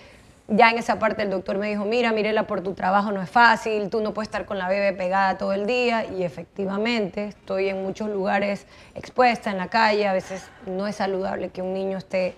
ya 0.55 0.71
en 0.71 0.79
esa 0.79 0.99
parte 0.99 1.23
el 1.23 1.31
doctor 1.31 1.59
me 1.59 1.69
dijo, 1.69 1.85
mira, 1.85 2.13
Mirela, 2.13 2.47
por 2.47 2.63
tu 2.63 2.75
trabajo 2.75 3.11
no 3.11 3.23
es 3.23 3.31
fácil, 3.31 3.89
tú 3.91 4.01
no 4.01 4.13
puedes 4.13 4.29
estar 4.29 4.45
con 4.45 4.59
la 4.59 4.69
bebé 4.69 4.93
pegada 4.93 5.39
todo 5.39 5.53
el 5.53 5.67
día 5.67 6.05
y 6.05 6.23
efectivamente 6.23 7.27
estoy 7.27 7.69
en 7.69 7.83
muchos 7.83 8.09
lugares 8.09 8.67
expuesta 8.95 9.51
en 9.51 9.59
la 9.59 9.69
calle, 9.69 10.07
a 10.07 10.13
veces 10.13 10.49
no 10.67 10.87
es 10.87 10.97
saludable 10.97 11.49
que 11.49 11.63
un 11.63 11.73
niño 11.73 11.99
esté 11.99 12.35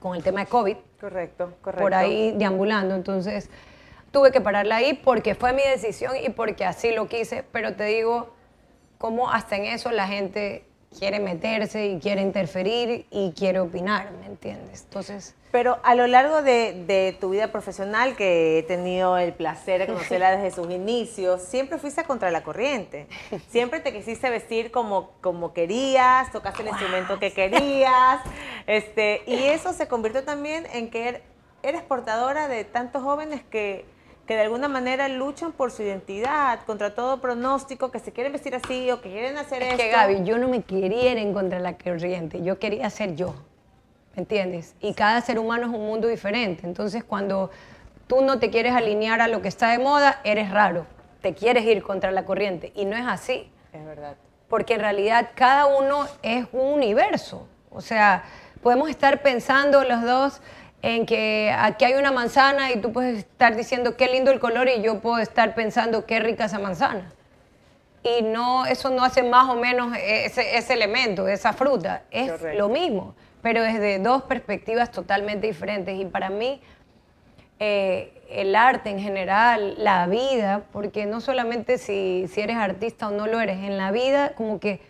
con 0.00 0.14
el 0.14 0.22
tema 0.22 0.40
de 0.40 0.46
COVID. 0.46 0.76
Correcto, 1.00 1.54
correcto. 1.60 1.82
Por 1.82 1.94
ahí 1.94 2.32
deambulando, 2.36 2.94
entonces 2.94 3.50
tuve 4.10 4.30
que 4.30 4.40
pararla 4.40 4.76
ahí 4.76 4.94
porque 4.94 5.34
fue 5.34 5.52
mi 5.52 5.62
decisión 5.62 6.12
y 6.16 6.30
porque 6.30 6.64
así 6.64 6.92
lo 6.92 7.08
quise, 7.08 7.42
pero 7.52 7.74
te 7.74 7.84
digo, 7.84 8.34
cómo 8.98 9.30
hasta 9.30 9.56
en 9.56 9.64
eso 9.64 9.90
la 9.90 10.06
gente 10.06 10.64
quiere 10.96 11.20
meterse 11.20 11.86
y 11.88 11.98
quiere 11.98 12.22
interferir 12.22 13.06
y 13.10 13.32
quiere 13.32 13.60
opinar, 13.60 14.12
¿me 14.20 14.26
entiendes? 14.26 14.84
Entonces... 14.84 15.34
Pero 15.56 15.78
a 15.84 15.94
lo 15.94 16.06
largo 16.06 16.42
de, 16.42 17.16
tu 17.18 17.30
vida 17.30 17.50
profesional, 17.50 18.14
que 18.14 18.58
he 18.58 18.62
tenido 18.62 19.16
el 19.16 19.32
placer 19.32 19.80
de 19.80 19.86
conocerla 19.86 20.36
desde 20.36 20.50
sus 20.50 20.70
inicios, 20.70 21.40
siempre 21.40 21.78
fuiste 21.78 22.04
contra 22.04 22.30
la 22.30 22.42
corriente. 22.42 23.06
Siempre 23.48 23.80
te 23.80 23.90
quisiste 23.90 24.28
vestir 24.28 24.70
como, 24.70 25.12
como 25.22 25.54
querías, 25.54 26.30
tocaste 26.30 26.60
el 26.60 26.68
instrumento 26.68 27.18
que 27.18 27.32
querías. 27.32 28.20
Este, 28.66 29.22
y 29.26 29.44
eso 29.44 29.72
se 29.72 29.88
convirtió 29.88 30.24
también 30.24 30.66
en 30.74 30.90
que 30.90 31.08
er, 31.08 31.22
eres 31.62 31.80
portadora 31.80 32.48
de 32.48 32.64
tantos 32.64 33.02
jóvenes 33.02 33.40
que 33.50 33.86
que 34.26 34.34
de 34.34 34.42
alguna 34.42 34.66
manera 34.66 35.08
luchan 35.08 35.52
por 35.52 35.70
su 35.70 35.84
identidad, 35.84 36.58
contra 36.66 36.96
todo 36.96 37.20
pronóstico, 37.20 37.92
que 37.92 38.00
se 38.00 38.12
quieren 38.12 38.32
vestir 38.32 38.56
así 38.56 38.90
o 38.90 39.00
que 39.00 39.08
quieren 39.08 39.38
hacer 39.38 39.62
es 39.62 39.68
esto. 39.68 39.82
que 39.84 39.90
Gaby, 39.90 40.24
yo 40.24 40.36
no 40.36 40.48
me 40.48 40.62
quería 40.62 41.12
ir 41.12 41.18
en 41.18 41.32
contra 41.32 41.58
de 41.58 41.62
la 41.62 41.78
corriente, 41.78 42.42
yo 42.42 42.58
quería 42.58 42.90
ser 42.90 43.14
yo, 43.14 43.36
¿me 44.16 44.22
entiendes? 44.22 44.74
Y 44.80 44.94
cada 44.94 45.20
ser 45.20 45.38
humano 45.38 45.66
es 45.66 45.72
un 45.72 45.86
mundo 45.86 46.08
diferente, 46.08 46.66
entonces 46.66 47.04
cuando 47.04 47.50
tú 48.06 48.22
no 48.22 48.38
te 48.38 48.50
quieres 48.50 48.72
alinear 48.74 49.20
a 49.20 49.28
lo 49.28 49.42
que 49.42 49.48
está 49.48 49.70
de 49.70 49.78
moda, 49.78 50.20
eres 50.24 50.50
raro, 50.50 50.86
te 51.20 51.34
quieres 51.34 51.64
ir 51.64 51.82
contra 51.82 52.10
la 52.10 52.24
corriente. 52.24 52.72
Y 52.74 52.86
no 52.86 52.96
es 52.96 53.04
así. 53.06 53.50
Es 53.72 53.84
verdad. 53.84 54.16
Porque 54.48 54.74
en 54.74 54.80
realidad 54.80 55.30
cada 55.34 55.66
uno 55.66 56.06
es 56.22 56.46
un 56.52 56.74
universo. 56.74 57.46
O 57.70 57.80
sea, 57.80 58.24
podemos 58.62 58.88
estar 58.88 59.22
pensando 59.22 59.84
los 59.84 60.02
dos 60.02 60.40
en 60.82 61.04
que 61.04 61.54
aquí 61.58 61.84
hay 61.84 61.94
una 61.94 62.12
manzana 62.12 62.70
y 62.70 62.80
tú 62.80 62.92
puedes 62.92 63.18
estar 63.18 63.56
diciendo 63.56 63.96
qué 63.96 64.08
lindo 64.08 64.30
el 64.30 64.38
color 64.38 64.68
y 64.68 64.82
yo 64.82 65.00
puedo 65.00 65.18
estar 65.18 65.54
pensando 65.54 66.06
qué 66.06 66.20
rica 66.20 66.44
esa 66.44 66.58
manzana. 66.58 67.12
Y 68.02 68.22
no, 68.22 68.66
eso 68.66 68.90
no 68.90 69.04
hace 69.04 69.24
más 69.24 69.48
o 69.50 69.56
menos 69.56 69.96
ese, 70.00 70.56
ese 70.56 70.74
elemento, 70.74 71.26
esa 71.26 71.52
fruta. 71.52 72.04
Es 72.12 72.30
Correcto. 72.30 72.58
lo 72.58 72.68
mismo, 72.68 73.16
pero 73.46 73.62
desde 73.62 74.00
dos 74.00 74.24
perspectivas 74.24 74.90
totalmente 74.90 75.46
diferentes. 75.46 75.96
Y 75.96 76.04
para 76.04 76.30
mí, 76.30 76.60
eh, 77.60 78.12
el 78.28 78.56
arte 78.56 78.90
en 78.90 78.98
general, 78.98 79.76
la 79.78 80.08
vida, 80.08 80.64
porque 80.72 81.06
no 81.06 81.20
solamente 81.20 81.78
si, 81.78 82.26
si 82.26 82.40
eres 82.40 82.56
artista 82.56 83.06
o 83.06 83.12
no 83.12 83.28
lo 83.28 83.40
eres, 83.40 83.58
en 83.58 83.78
la 83.78 83.92
vida 83.92 84.32
como 84.34 84.58
que 84.58 84.80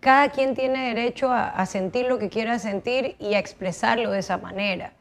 cada 0.00 0.30
quien 0.30 0.54
tiene 0.54 0.88
derecho 0.88 1.30
a, 1.30 1.50
a 1.50 1.66
sentir 1.66 2.06
lo 2.06 2.18
que 2.18 2.30
quiera 2.30 2.58
sentir 2.58 3.14
y 3.18 3.34
a 3.34 3.38
expresarlo 3.38 4.10
de 4.10 4.20
esa 4.20 4.38
manera. 4.38 4.94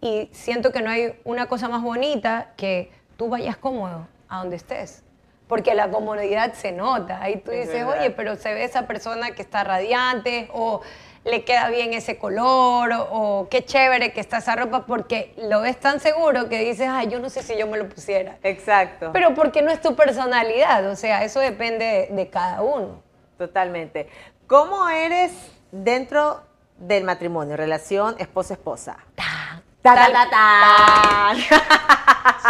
Y 0.00 0.28
siento 0.32 0.72
que 0.72 0.82
no 0.82 0.90
hay 0.90 1.14
una 1.22 1.46
cosa 1.46 1.68
más 1.68 1.82
bonita 1.82 2.50
que 2.56 2.90
tú 3.16 3.28
vayas 3.28 3.56
cómodo 3.56 4.08
a 4.28 4.38
donde 4.38 4.56
estés. 4.56 5.04
Porque 5.46 5.72
la 5.76 5.88
comodidad 5.88 6.54
se 6.54 6.72
nota. 6.72 7.22
Ahí 7.22 7.36
tú 7.36 7.52
Es 7.52 7.68
dices, 7.68 7.86
verdad. 7.86 8.00
oye, 8.00 8.10
pero 8.10 8.34
se 8.34 8.52
ve 8.52 8.64
esa 8.64 8.88
persona 8.88 9.30
que 9.36 9.42
está 9.42 9.62
radiante 9.62 10.48
o 10.52 10.80
le 11.24 11.44
queda 11.44 11.68
bien 11.70 11.94
ese 11.94 12.18
color 12.18 12.92
o, 12.92 13.02
o 13.42 13.48
qué 13.48 13.64
chévere 13.64 14.12
que 14.12 14.20
está 14.20 14.38
esa 14.38 14.56
ropa 14.56 14.84
porque 14.86 15.34
lo 15.38 15.60
ves 15.62 15.80
tan 15.80 15.98
seguro 16.00 16.48
que 16.48 16.58
dices, 16.58 16.88
ay, 16.90 17.08
yo 17.08 17.18
no 17.20 17.30
sé 17.30 17.42
si 17.42 17.56
yo 17.56 17.66
me 17.66 17.78
lo 17.78 17.88
pusiera. 17.88 18.36
Exacto. 18.42 19.10
Pero 19.12 19.34
porque 19.34 19.62
no 19.62 19.70
es 19.70 19.80
tu 19.80 19.94
personalidad, 19.96 20.86
o 20.90 20.96
sea, 20.96 21.24
eso 21.24 21.40
depende 21.40 21.84
de, 22.10 22.14
de 22.14 22.28
cada 22.30 22.60
uno. 22.62 23.02
Totalmente. 23.38 24.08
¿Cómo 24.46 24.88
eres 24.90 25.32
dentro 25.72 26.42
del 26.76 27.04
matrimonio, 27.04 27.56
relación 27.56 28.16
esposa-esposa? 28.18 28.96
Ta, 29.14 29.62
ta, 29.82 29.94
ta, 30.12 30.30
ta. 30.30 31.34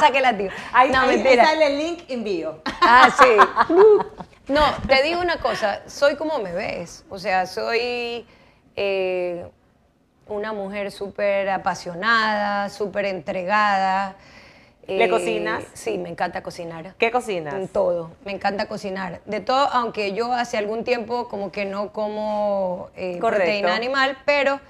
Sáquela, 0.01 0.33
tío. 0.37 0.51
Ahí, 0.73 0.91
no, 0.91 1.01
ahí- 1.01 1.11
ahí 1.11 1.17
mentira. 1.19 1.45
sale 1.45 1.67
el 1.67 1.79
link 1.79 2.03
envío. 2.09 2.61
Ah, 2.81 3.09
sí. 3.17 3.75
No, 4.47 4.61
te 4.87 5.03
digo 5.03 5.23
una 5.23 5.39
cosa, 5.39 5.81
soy 5.87 6.17
como 6.17 6.39
me 6.39 6.53
ves. 6.53 7.03
O 7.09 7.19
sea, 7.19 7.47
soy 7.47 8.27
eh, 8.77 9.47
una 10.29 10.53
mujer 10.53 10.91
súper 10.91 11.49
apasionada, 11.51 12.69
súper 12.71 13.07
entregada. 13.07 14.17
¿Le 14.87 15.05
Eh, 15.05 15.09
cocinas? 15.09 15.65
Sí, 15.73 15.97
me 15.99 16.11
encanta 16.11 16.43
cocinar. 16.43 16.95
¿Qué 16.99 17.11
cocinas? 17.11 17.71
Todo, 17.73 18.11
me 18.25 18.33
encanta 18.33 18.67
cocinar. 18.67 19.21
De 19.25 19.41
todo, 19.41 19.67
aunque 19.69 20.13
yo 20.13 20.33
hace 20.33 20.59
algún 20.59 20.85
tiempo 20.85 21.29
como 21.29 21.51
que 21.51 21.65
no 21.65 21.93
como 21.93 22.91
eh, 22.97 23.19
proteína 23.19 23.75
animal, 23.75 24.19
pero 24.27 24.61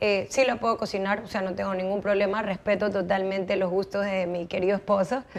eh, 0.00 0.26
sí 0.30 0.44
lo 0.44 0.56
puedo 0.56 0.76
cocinar, 0.76 1.20
o 1.20 1.28
sea, 1.28 1.40
no 1.42 1.54
tengo 1.54 1.74
ningún 1.74 2.00
problema, 2.00 2.42
respeto 2.42 2.90
totalmente 2.90 3.56
los 3.56 3.70
gustos 3.70 4.04
de 4.04 4.26
mi 4.26 4.46
querido 4.46 4.76
esposo. 4.76 5.22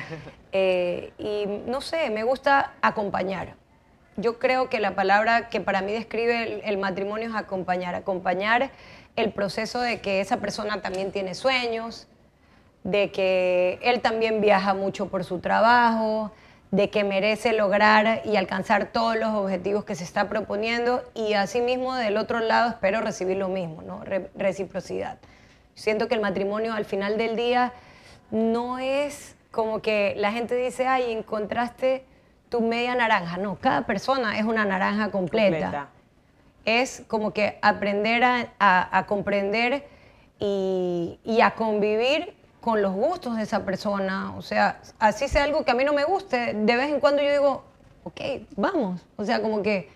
Y 0.54 1.46
no 1.66 1.80
sé, 1.80 2.10
me 2.10 2.24
gusta 2.24 2.74
acompañar. 2.82 3.56
Yo 4.18 4.40
creo 4.40 4.70
que 4.70 4.80
la 4.80 4.94
palabra 4.96 5.50
que 5.50 5.62
para 5.62 5.82
mí 5.82 5.94
describe 5.94 6.68
el, 6.68 6.78
matrimonio 6.78 7.30
es 7.30 7.36
acompañar, 7.36 7.96
acompañar 7.96 8.72
el 9.16 9.32
proceso 9.32 9.80
de 9.80 10.02
que 10.02 10.22
esa 10.22 10.38
persona 10.38 10.82
también 10.82 11.12
tiene 11.12 11.34
sueños, 11.34 12.08
de 12.84 13.12
que 13.12 13.80
él 13.84 14.02
también 14.02 14.42
viaja 14.42 14.74
mucho 14.74 15.08
por 15.08 15.24
su 15.24 15.40
trabajo, 15.40 16.32
de 16.72 16.90
que 16.90 17.04
merece 17.04 17.54
lograr 17.54 18.22
y 18.26 18.38
alcanzar 18.38 18.92
todos 18.92 19.18
los 19.18 19.30
objetivos 19.34 19.84
que 19.84 19.96
se 19.96 20.04
está 20.04 20.30
proponiendo 20.30 21.04
y 21.14 21.34
asimismo 21.34 21.96
del 21.96 22.18
otro 22.18 22.40
lado 22.40 22.70
espero 22.70 23.02
recibir 23.02 23.38
lo 23.38 23.50
mismo, 23.50 23.82
¿no? 23.82 24.04
Re- 24.04 24.30
reciprocidad. 24.36 25.18
Siento 25.76 26.08
que 26.08 26.16
el 26.16 26.22
matrimonio 26.22 26.74
al 26.74 26.86
final 26.86 27.18
del 27.18 27.36
día 27.36 27.74
no 28.30 28.80
es 28.80 29.36
como 29.52 29.82
que 29.82 30.14
la 30.18 30.32
gente 30.32 30.56
dice, 30.56 30.88
ay, 30.88 31.12
encontraste 31.12 32.06
tu 32.52 32.60
media 32.62 32.94
naranja. 32.94 33.38
No, 33.38 33.56
cada 33.56 33.86
persona 33.88 34.38
es 34.38 34.44
una 34.46 34.66
naranja 34.66 35.10
completa 35.10 35.58
Completa. 35.62 35.88
es 36.66 37.04
como 37.08 37.32
que 37.34 37.58
aprender 37.62 38.24
a, 38.24 38.50
a- 38.60 38.98
a 39.00 39.06
comprender 39.08 39.88
y, 40.38 41.18
y 41.24 41.42
a 41.42 41.52
convivir 41.52 42.36
con 42.60 42.82
los 42.82 42.94
gustos 42.94 43.38
de 43.38 43.44
esa 43.44 43.64
persona. 43.66 44.34
O 44.38 44.42
sea, 44.42 44.80
así 45.00 45.28
sea 45.30 45.46
algo 45.46 45.64
que 45.64 45.72
a 45.72 45.76
mí 45.76 45.84
no 45.86 45.94
me 45.94 46.04
guste, 46.04 46.54
de 46.54 46.76
vez 46.76 46.90
en 46.90 47.00
cuando 47.00 47.24
yo 47.24 47.32
digo, 47.32 47.64
ok, 48.04 48.22
vamos. 48.58 49.02
O 49.16 49.24
sea, 49.24 49.42
como 49.42 49.64
que 49.64 49.90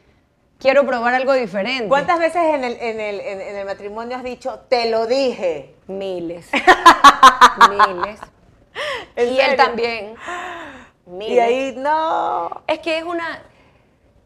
quiero 0.58 0.86
probar 0.86 1.14
algo 1.14 1.34
diferente. 1.34 1.90
¿Cuántas 1.90 2.20
veces 2.20 2.42
en 2.42 2.64
el, 2.64 2.78
en, 2.80 3.00
el, 3.02 3.20
en- 3.20 3.42
en 3.42 3.56
el 3.58 3.66
matrimonio 3.66 4.16
has 4.16 4.24
dicho, 4.24 4.60
te 4.70 4.90
lo 4.90 5.08
dije? 5.08 5.76
Miles. 5.88 6.48
Miles. 7.70 8.20
¿En 9.18 9.34
Y 9.34 9.40
él 9.40 9.56
también. 9.58 10.16
Miles. 11.06 11.32
Y 11.36 11.40
ahí, 11.40 11.76
no. 11.78 12.64
Es 12.68 12.80
que 12.80 12.98
es 12.98 13.04
una, 13.04 13.44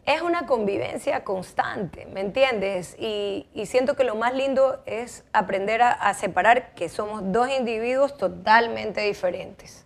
es 0.06 0.22
una 0.22 0.46
convivencia 0.46 1.24
constante, 1.24 2.06
¿me 2.08 2.22
entiendes? 2.22 2.96
Y, 2.98 3.48
y 3.54 3.66
siento 3.66 3.96
que 3.96 4.04
lo 4.04 4.16
más 4.16 4.34
lindo 4.34 4.82
es 4.86 5.24
aprender 5.34 5.82
a, 5.82 5.92
a 5.92 6.14
separar 6.14 6.74
que 6.76 6.88
somos 6.90 7.22
dos 7.32 7.50
individuos 7.50 8.18
totalmente 8.18 9.02
diferentes. 9.02 9.86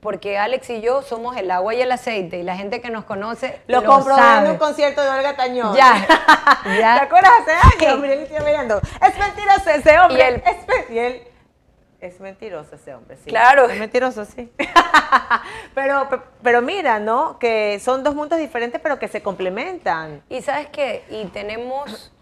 Porque 0.00 0.36
Alex 0.36 0.68
y 0.70 0.80
yo 0.80 1.02
somos 1.02 1.36
el 1.36 1.48
agua 1.52 1.74
y 1.74 1.80
el 1.80 1.92
aceite, 1.92 2.38
y 2.38 2.42
la 2.42 2.56
gente 2.56 2.80
que 2.80 2.90
nos 2.90 3.04
conoce 3.04 3.60
Lo, 3.68 3.82
lo, 3.82 4.02
sabe. 4.02 4.46
en 4.46 4.52
un 4.54 4.58
concierto 4.58 5.00
de 5.00 5.08
Olga 5.08 5.36
Tañón. 5.36 5.76
Ya, 5.76 6.04
ya. 6.76 6.98
¿Te 6.98 7.04
acuerdas 7.04 7.30
hace 7.40 7.52
años? 7.86 8.00
Sí. 8.28 8.34
Mirando. 8.44 8.80
Es 8.80 9.16
mentiroso 9.16 9.70
ese 9.70 9.98
hombre. 10.00 10.18
Y 10.18 10.20
él- 10.22 10.42
es, 10.44 10.66
me- 10.88 10.94
y 10.94 10.98
él, 10.98 11.22
es 12.02 12.18
mentiroso 12.20 12.74
ese 12.74 12.92
hombre, 12.94 13.16
sí. 13.16 13.30
Claro. 13.30 13.68
Es 13.68 13.78
mentiroso, 13.78 14.24
sí. 14.24 14.52
pero, 15.74 16.08
pero 16.42 16.60
mira, 16.60 16.98
¿no? 16.98 17.38
Que 17.38 17.78
son 17.78 18.02
dos 18.02 18.16
mundos 18.16 18.40
diferentes, 18.40 18.80
pero 18.82 18.98
que 18.98 19.06
se 19.06 19.22
complementan. 19.22 20.20
Y 20.28 20.42
sabes 20.42 20.66
qué, 20.68 21.04
y 21.10 21.26
tenemos 21.26 22.12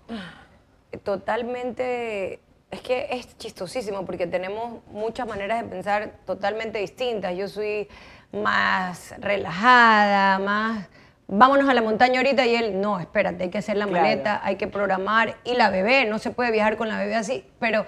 totalmente, 1.02 2.40
es 2.70 2.80
que 2.82 3.08
es 3.10 3.38
chistosísimo 3.38 4.04
porque 4.04 4.26
tenemos 4.26 4.84
muchas 4.88 5.26
maneras 5.26 5.62
de 5.62 5.68
pensar 5.68 6.12
totalmente 6.26 6.78
distintas. 6.78 7.34
Yo 7.34 7.48
soy 7.48 7.88
más 8.32 9.14
relajada, 9.18 10.38
más, 10.40 10.88
vámonos 11.26 11.70
a 11.70 11.74
la 11.74 11.80
montaña 11.80 12.20
ahorita 12.20 12.44
y 12.44 12.54
él, 12.54 12.80
no, 12.82 13.00
espérate, 13.00 13.44
hay 13.44 13.50
que 13.50 13.58
hacer 13.58 13.78
la 13.78 13.86
Claro. 13.86 14.02
maleta, 14.02 14.40
hay 14.44 14.56
que 14.56 14.66
programar 14.68 15.36
y 15.44 15.54
la 15.54 15.70
bebé, 15.70 16.04
no 16.04 16.18
se 16.18 16.30
puede 16.32 16.50
viajar 16.50 16.76
con 16.76 16.88
la 16.88 16.98
bebé 16.98 17.16
así, 17.16 17.46
pero... 17.58 17.86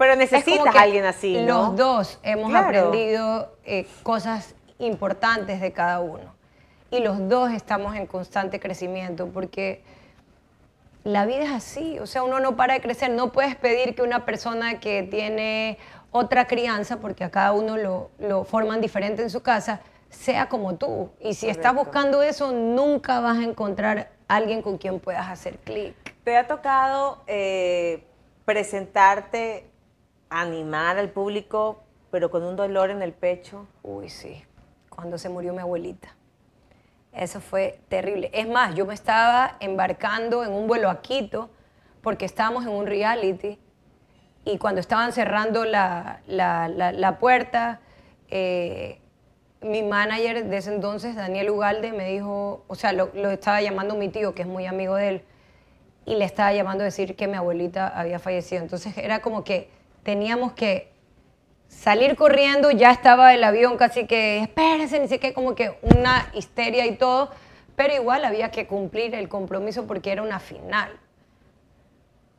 Pero 0.00 0.16
necesitas 0.16 0.74
a 0.74 0.80
alguien 0.80 1.04
así, 1.04 1.36
¿no? 1.42 1.58
Los 1.58 1.76
dos 1.76 2.18
hemos 2.22 2.48
Claro. 2.48 2.68
aprendido 2.68 3.54
eh, 3.66 3.86
cosas 4.02 4.54
importantes 4.78 5.60
de 5.60 5.72
cada 5.72 6.00
uno. 6.00 6.34
Y 6.90 7.00
los 7.00 7.28
dos 7.28 7.52
estamos 7.52 7.94
en 7.94 8.06
constante 8.06 8.58
crecimiento 8.60 9.28
porque 9.28 9.82
la 11.04 11.26
vida 11.26 11.44
es 11.44 11.50
así. 11.50 11.98
O 11.98 12.06
sea, 12.06 12.22
uno 12.22 12.40
no 12.40 12.56
para 12.56 12.72
de 12.72 12.80
crecer. 12.80 13.10
No 13.10 13.30
puedes 13.30 13.56
pedir 13.56 13.94
que 13.94 14.00
una 14.00 14.24
persona 14.24 14.80
que 14.80 15.02
tiene 15.02 15.76
otra 16.12 16.46
crianza, 16.46 16.96
porque 16.98 17.22
a 17.22 17.30
cada 17.30 17.52
uno 17.52 17.76
lo, 17.76 18.10
lo 18.18 18.44
forman 18.44 18.80
diferente 18.80 19.20
en 19.20 19.28
su 19.28 19.42
casa, 19.42 19.82
sea 20.08 20.48
como 20.48 20.76
tú. 20.76 21.10
Y 21.20 21.34
si 21.34 21.50
estás 21.50 21.74
buscando 21.74 22.22
eso, 22.22 22.52
nunca 22.52 23.20
vas 23.20 23.36
a 23.36 23.42
encontrar 23.42 24.08
alguien 24.28 24.62
con 24.62 24.78
quien 24.78 24.98
puedas 24.98 25.28
hacer 25.28 25.58
clic. 25.58 25.94
¿Te 26.24 26.38
ha 26.38 26.46
tocado 26.46 27.22
eh, 27.26 28.02
presentarte, 28.46 29.69
animar 30.30 30.96
al 30.98 31.10
público, 31.10 31.82
pero 32.10 32.30
con 32.30 32.42
un 32.44 32.56
dolor 32.56 32.90
en 32.90 33.02
el 33.02 33.12
pecho? 33.12 33.66
Uy, 33.82 34.08
sí, 34.08 34.42
cuando 34.88 35.18
se 35.18 35.28
murió 35.28 35.52
mi 35.52 35.60
abuelita. 35.60 36.08
Eso 37.12 37.40
fue 37.40 37.80
terrible. 37.88 38.30
Es 38.32 38.48
más, 38.48 38.74
yo 38.74 38.86
me 38.86 38.94
estaba 38.94 39.56
embarcando 39.60 40.44
en 40.44 40.52
un 40.52 40.66
vuelo 40.68 40.88
a 40.88 41.02
Quito 41.02 41.50
porque 42.02 42.24
estábamos 42.24 42.64
en 42.64 42.70
un 42.72 42.86
reality 42.86 43.58
y 44.44 44.58
cuando 44.58 44.80
estaban 44.80 45.12
cerrando 45.12 45.64
la, 45.64 46.20
la- 46.26 46.68
la- 46.68 46.92
la 46.92 47.18
puerta, 47.18 47.80
eh, 48.28 49.00
mi 49.60 49.82
manager 49.82 50.46
de 50.46 50.56
ese 50.56 50.72
entonces, 50.74 51.16
Daniel 51.16 51.50
Ugalde, 51.50 51.92
me 51.92 52.08
dijo, 52.10 52.64
o 52.68 52.74
sea, 52.76 52.92
lo, 52.92 53.10
lo 53.14 53.30
estaba 53.30 53.60
llamando 53.60 53.96
mi 53.96 54.08
tío, 54.08 54.34
que 54.34 54.42
es 54.42 54.48
muy 54.48 54.64
amigo 54.66 54.94
de 54.94 55.08
él, 55.08 55.22
y 56.06 56.14
le 56.14 56.24
estaba 56.24 56.52
llamando 56.52 56.82
a 56.82 56.86
decir 56.86 57.14
que 57.16 57.26
mi 57.28 57.36
abuelita 57.36 57.88
había 57.88 58.18
fallecido. 58.18 58.62
Entonces 58.62 58.96
era 58.96 59.20
como 59.20 59.44
que 59.44 59.68
teníamos 60.02 60.52
que 60.52 60.90
salir 61.68 62.16
corriendo, 62.16 62.70
ya 62.70 62.90
estaba 62.90 63.32
el 63.34 63.44
avión 63.44 63.76
casi 63.76 64.06
que, 64.06 64.40
espérense, 64.40 64.98
ni 64.98 65.18
qué, 65.18 65.32
como 65.32 65.54
que 65.54 65.78
una 65.82 66.30
histeria 66.34 66.86
y 66.86 66.96
todo, 66.96 67.30
pero 67.76 67.94
igual 67.94 68.24
había 68.24 68.50
que 68.50 68.66
cumplir 68.66 69.14
el 69.14 69.28
compromiso 69.28 69.86
porque 69.86 70.12
era 70.12 70.22
una 70.22 70.40
final. 70.40 70.90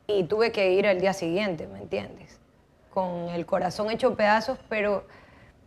Y 0.07 0.25
tuve 0.25 0.51
que 0.51 0.73
ir 0.73 0.85
al 0.85 0.99
día 0.99 1.13
siguiente, 1.13 1.67
¿me 1.67 1.79
entiendes? 1.79 2.39
Con 2.93 3.29
el 3.29 3.45
corazón 3.45 3.89
hecho 3.89 4.15
pedazos, 4.15 4.59
pero 4.67 5.05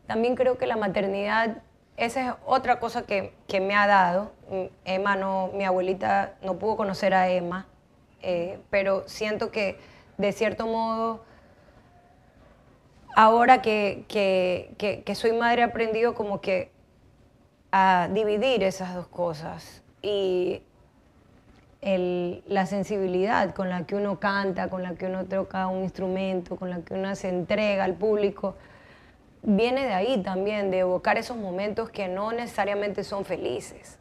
también 0.06 0.36
creo 0.36 0.58
que 0.58 0.66
la 0.66 0.76
maternidad, 0.76 1.62
esa 1.96 2.28
es 2.28 2.34
otra 2.44 2.78
cosa 2.78 3.02
que, 3.02 3.32
que 3.48 3.60
me 3.60 3.74
ha 3.74 3.86
dado. 3.86 4.32
Mm, 4.50 4.64
Emma 4.84 5.16
no, 5.16 5.50
mi 5.54 5.64
abuelita 5.64 6.34
no 6.42 6.58
pudo 6.58 6.76
conocer 6.76 7.14
a 7.14 7.30
Emma, 7.30 7.66
eh, 8.20 8.58
pero 8.70 9.08
siento 9.08 9.50
que 9.50 9.78
de 10.18 10.32
cierto 10.32 10.66
modo, 10.66 11.24
ahora 13.14 13.62
que, 13.62 14.04
que, 14.08 14.74
que, 14.78 15.02
que 15.02 15.14
soy 15.14 15.32
madre 15.32 15.62
he 15.62 15.64
aprendido 15.64 16.14
como 16.14 16.40
que 16.40 16.70
a 17.72 18.08
dividir 18.12 18.62
esas 18.62 18.94
dos 18.94 19.06
cosas 19.08 19.82
y 20.02 20.62
el- 21.80 22.42
la 22.46 22.66
sensibilidad 22.66 23.54
con 23.54 23.68
la 23.68 23.86
que 23.86 23.94
uno 23.94 24.18
canta, 24.20 24.68
con 24.68 24.82
la 24.82 24.94
que 24.94 25.06
uno 25.06 25.24
toca 25.26 25.66
un 25.66 25.82
instrumento, 25.82 26.56
con 26.56 26.70
la 26.70 26.80
que 26.82 26.94
uno 26.94 27.14
se 27.16 27.28
entrega 27.28 27.84
al 27.84 27.94
público, 27.94 28.56
viene 29.42 29.84
de 29.86 29.92
ahí 29.92 30.22
también, 30.22 30.70
de 30.70 30.78
evocar 30.80 31.18
esos 31.18 31.36
momentos 31.36 31.90
que 31.90 32.08
no 32.08 32.32
necesariamente 32.32 33.04
son 33.04 33.24
felices. 33.24 33.98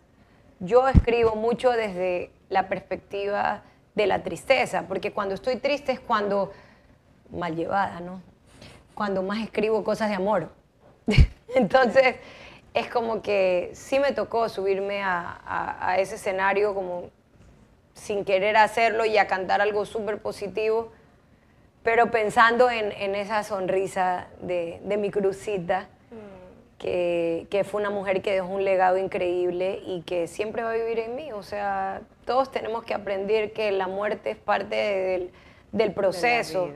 Yo 0.60 0.88
escribo 0.88 1.36
mucho 1.36 1.72
desde 1.72 2.32
la 2.50 2.70
perspectiva 2.70 3.64
de 3.96 4.08
la 4.08 4.24
tristeza, 4.24 4.86
porque 4.88 5.12
cuando 5.12 5.36
estoy 5.36 5.58
triste 5.58 5.92
es 5.92 6.00
cuando, 6.00 6.52
mal 7.32 7.56
llevada, 7.56 8.00
¿no? 8.00 8.22
Cuando 8.96 9.24
más 9.24 9.42
escribo 9.44 9.84
cosas 9.84 10.10
de 10.10 10.16
amor. 10.16 10.50
Entonces, 11.56 12.16
es 12.74 12.88
como 12.90 13.22
que 13.22 13.72
sí 13.74 14.00
me 14.00 14.12
tocó 14.12 14.50
subirme 14.50 15.02
a, 15.04 15.40
a- 15.46 15.90
a 15.92 15.98
ese 16.00 16.16
escenario 16.16 16.74
como 16.74 17.10
sin 17.94 18.26
querer 18.26 18.58
hacerlo 18.58 19.06
y 19.06 19.18
a 19.18 19.28
cantar 19.28 19.62
algo 19.62 19.86
súper 19.86 20.20
positivo, 20.20 20.92
pero 21.84 22.10
pensando 22.12 22.72
en, 22.72 22.92
en 22.94 23.14
esa 23.16 23.44
sonrisa 23.44 24.28
de, 24.42 24.80
de 24.84 24.98
mi 24.98 25.12
crucita, 25.12 25.88
que, 26.80 27.48
que 27.50 27.64
fue 27.64 27.80
una 27.80 27.90
mujer 27.92 28.22
que 28.22 28.34
dejó 28.34 28.48
un 28.48 28.66
legado 28.66 28.98
increíble 28.98 29.82
y 29.86 30.02
que 30.02 30.28
siempre 30.28 30.64
va 30.64 30.72
a 30.72 30.76
vivir 30.76 31.00
en 31.00 31.16
mí. 31.16 31.32
O 31.32 31.42
sea, 31.44 32.02
todos 32.26 32.52
tenemos 32.52 32.84
que 32.84 32.94
aprender 32.94 33.54
que 33.54 33.72
la 33.72 33.88
muerte 33.88 34.32
es 34.32 34.38
parte 34.38 34.76
del, 34.76 35.32
del 35.72 35.94
proceso. 35.94 36.70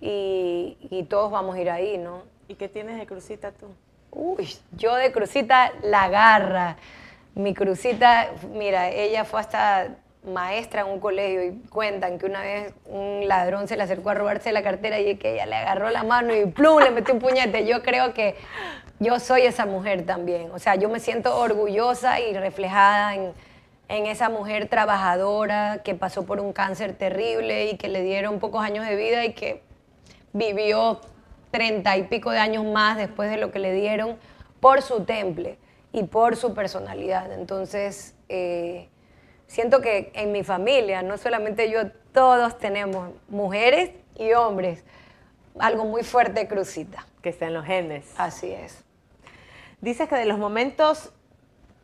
Y, 0.00 0.76
y 0.90 1.04
todos 1.04 1.30
vamos 1.30 1.56
a 1.56 1.60
ir 1.60 1.70
ahí, 1.70 1.98
¿no? 1.98 2.22
¿Y 2.48 2.54
qué 2.54 2.68
tienes 2.68 2.98
de 2.98 3.06
crucita 3.06 3.52
tú? 3.52 3.66
Uy, 4.10 4.48
yo 4.72 4.94
de 4.94 5.12
Crucita 5.12 5.72
la 5.82 6.08
garra. 6.08 6.76
Mi 7.34 7.54
Crucita, 7.54 8.30
mira, 8.52 8.90
ella 8.90 9.24
fue 9.24 9.40
hasta 9.40 9.96
maestra 10.24 10.82
en 10.82 10.88
un 10.88 11.00
colegio 11.00 11.44
y 11.44 11.52
cuentan 11.68 12.18
que 12.18 12.26
una 12.26 12.42
vez 12.42 12.74
un 12.86 13.28
ladrón 13.28 13.68
se 13.68 13.76
le 13.76 13.82
acercó 13.82 14.10
a 14.10 14.14
robarse 14.14 14.50
la 14.52 14.62
cartera 14.62 14.98
y 14.98 15.16
que 15.16 15.34
ella 15.34 15.46
le 15.46 15.56
agarró 15.56 15.90
la 15.90 16.02
mano 16.02 16.34
y 16.34 16.46
plum, 16.46 16.80
le 16.80 16.90
metió 16.90 17.14
un 17.14 17.20
puñete. 17.20 17.66
Yo 17.66 17.82
creo 17.82 18.14
que 18.14 18.34
yo 18.98 19.20
soy 19.20 19.42
esa 19.42 19.66
mujer 19.66 20.04
también. 20.04 20.50
O 20.52 20.58
sea, 20.58 20.74
yo 20.74 20.88
me 20.88 21.00
siento 21.00 21.38
orgullosa 21.38 22.18
y 22.20 22.34
reflejada 22.34 23.14
en, 23.14 23.32
en 23.88 24.06
esa 24.06 24.30
mujer 24.30 24.68
trabajadora 24.68 25.82
que 25.84 25.94
pasó 25.94 26.26
por 26.26 26.40
un 26.40 26.52
cáncer 26.52 26.94
terrible 26.94 27.70
y 27.70 27.76
que 27.76 27.88
le 27.88 28.02
dieron 28.02 28.40
pocos 28.40 28.64
años 28.64 28.86
de 28.86 28.96
vida 28.96 29.24
y 29.24 29.34
que 29.34 29.62
vivió 30.32 31.00
treinta 31.50 31.96
y 31.96 32.04
pico 32.04 32.30
de 32.30 32.38
años 32.38 32.64
más 32.64 32.96
después 32.96 33.30
de 33.30 33.38
lo 33.38 33.50
que 33.50 33.58
le 33.58 33.72
dieron 33.72 34.18
por 34.60 34.82
su 34.82 35.04
temple 35.04 35.58
y 35.92 36.04
por 36.04 36.36
su 36.36 36.54
personalidad. 36.54 37.32
Entonces, 37.32 38.14
eh, 38.28 38.88
siento 39.46 39.80
que 39.80 40.10
en 40.14 40.32
mi 40.32 40.44
familia, 40.44 41.02
no 41.02 41.16
solamente 41.16 41.70
yo, 41.70 41.90
todos 42.12 42.58
tenemos 42.58 43.10
mujeres 43.28 43.90
y 44.16 44.32
hombres, 44.32 44.84
algo 45.58 45.84
muy 45.84 46.02
fuerte, 46.02 46.46
Crucita. 46.48 47.06
Que 47.22 47.30
está 47.30 47.46
en 47.46 47.54
los 47.54 47.64
genes. 47.64 48.06
Así 48.16 48.52
es. 48.52 48.84
Dices 49.80 50.08
que 50.08 50.16
de 50.16 50.24
los 50.24 50.38
momentos 50.38 51.12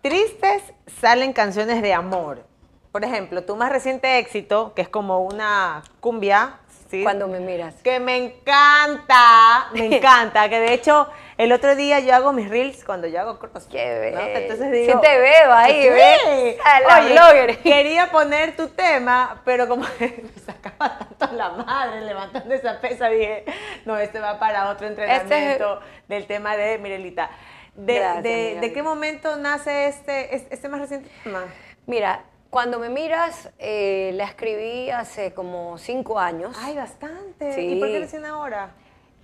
tristes 0.01 0.62
salen 1.01 1.33
canciones 1.33 1.83
de 1.83 1.92
amor. 1.92 2.45
Por 2.92 3.05
ejemplo, 3.05 3.45
tu 3.45 3.57
más 3.57 3.73
reciente 3.73 4.19
éxito, 4.19 4.75
que 4.75 4.83
es 4.83 4.88
como 4.88 5.21
una 5.21 5.83
cumbia, 6.01 6.61
¿sí? 6.95 7.03
Cuando 7.03 7.29
me 7.29 7.41
miras. 7.41 7.75
que 7.83 8.01
me 8.01 8.17
encanta, 8.17 9.69
me 9.73 9.87
encanta, 9.97 10.49
que 10.49 10.59
de 10.61 10.73
hecho 10.73 11.09
el 11.37 11.53
otro 11.53 11.75
día 11.75 11.99
yo 12.01 12.15
hago 12.15 12.33
mis 12.33 12.49
reels 12.49 12.85
cuando 12.85 13.07
yo 13.09 13.21
hago 13.21 13.39
cross. 13.39 13.67
Qué 13.71 14.13
¿no? 14.15 14.21
Entonces 14.21 14.67
Sí 14.71 14.79
digo, 14.87 15.01
te 15.01 15.19
veo 15.19 15.53
ahí, 15.53 15.83
Sí. 15.83 15.89
¿ves? 15.89 16.57
A 16.65 16.81
la 16.81 17.01
Oye, 17.01 17.13
blogger. 17.13 17.59
Quería 17.63 18.11
poner 18.11 18.57
tu 18.57 18.69
tema, 18.69 19.43
pero 19.45 19.67
como 19.69 19.85
me 20.01 20.41
sacaba 20.45 20.99
tanto 20.99 21.37
la 21.37 21.51
madre 21.51 22.03
levantando 22.03 22.55
esa 22.55 22.81
pesa, 22.81 23.09
dije, 23.09 23.45
no, 23.85 23.99
este 23.99 24.21
va 24.21 24.39
para 24.39 24.69
otro 24.71 24.87
entrenamiento 24.87 25.81
del 26.09 26.27
tema 26.27 26.57
de 26.57 26.79
Mirelita. 26.79 27.31
De, 27.75 27.97
Gracias, 27.99 28.23
de-. 28.23 28.59
¿De 28.61 28.73
qué 28.73 28.83
momento 28.85 29.37
nace 29.37 29.89
este, 29.89 30.37
este, 30.37 30.55
este 30.55 30.69
más 30.69 30.81
reciente 30.81 31.11
tema? 31.25 31.43
Mira, 31.87 32.23
cuando 32.55 32.79
me 32.79 32.88
miras, 32.88 33.51
eh, 33.59 34.12
la 34.14 34.27
escribí 34.27 34.88
hace 34.88 35.35
como 35.35 35.77
cinco 35.77 36.21
años. 36.21 36.57
Ay, 36.61 36.77
bastante. 36.77 37.53
Sí. 37.53 37.61
¿Y 37.62 37.81
por 37.81 37.88
qué 37.88 37.99
recién 37.99 38.25
ahora? 38.25 38.71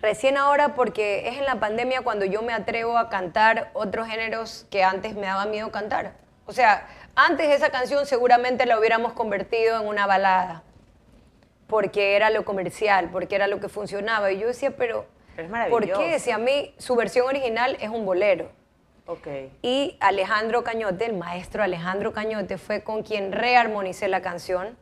Recién 0.02 0.36
ahora 0.36 0.74
porque 0.74 1.28
es 1.28 1.38
en 1.38 1.44
la 1.44 1.60
pandemia 1.60 2.02
cuando 2.02 2.24
yo 2.24 2.42
me 2.42 2.52
atrevo 2.52 2.98
a 2.98 3.08
cantar 3.08 3.70
otros 3.72 4.08
géneros 4.08 4.66
que 4.68 4.82
antes 4.82 5.14
me 5.14 5.28
daba 5.28 5.46
miedo 5.46 5.70
cantar. 5.70 6.14
O 6.44 6.52
sea, 6.52 6.88
antes 7.14 7.46
esa 7.54 7.70
canción 7.70 8.04
seguramente 8.04 8.66
la 8.66 8.76
hubiéramos 8.76 9.12
convertido 9.12 9.80
en 9.80 9.86
una 9.86 10.08
balada, 10.08 10.64
porque 11.68 12.16
era 12.16 12.30
lo 12.30 12.44
comercial, 12.44 13.10
porque 13.12 13.36
era 13.36 13.46
lo 13.46 13.60
que 13.60 13.68
funcionaba. 13.68 14.32
Y 14.32 14.40
yo 14.40 14.48
decía, 14.48 14.72
pero, 14.72 15.06
Pero 15.36 15.56
es 15.56 15.70
¿por 15.70 15.84
qué? 15.84 16.18
Si 16.18 16.32
a 16.32 16.38
mí 16.38 16.74
su 16.78 16.96
versión 16.96 17.28
original 17.28 17.76
es 17.78 17.90
un 17.90 18.04
bolero. 18.04 18.50
Ok. 19.06 19.26
Y 19.62 19.96
Alejandro 20.00 20.62
Cañote, 20.62 21.06
el 21.06 21.16
maestro 21.16 21.62
Alejandro 21.62 22.12
Cañote, 22.12 22.58
fue 22.58 22.82
con 22.82 23.02
quien 23.02 23.32
rearmonicé 23.32 24.08
la 24.08 24.22
canción. 24.22 24.76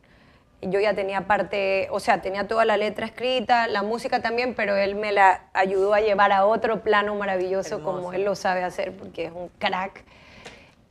Yo 0.61 0.79
ya 0.79 0.93
tenía 0.93 1.25
parte, 1.25 1.87
o 1.91 1.99
sea, 1.99 2.21
tenía 2.21 2.47
toda 2.47 2.65
la 2.65 2.75
letra 2.75 3.05
escrita, 3.05 3.67
la 3.67 3.81
música 3.81 4.21
también, 4.21 4.55
pero 4.55 4.75
él 4.75 4.95
me 4.95 5.13
la 5.13 5.45
ayudó 5.53 5.93
a 5.93 6.01
llevar 6.01 6.33
a 6.33 6.45
otro 6.45 6.83
plano 6.83 7.15
maravilloso 7.15 7.81
como 7.81 8.11
él 8.11 8.25
lo 8.25 8.35
sabe 8.35 8.63
hacer, 8.63 8.91
porque 8.91 9.25
es 9.25 9.31
un 9.31 9.47
crack. 9.57 10.03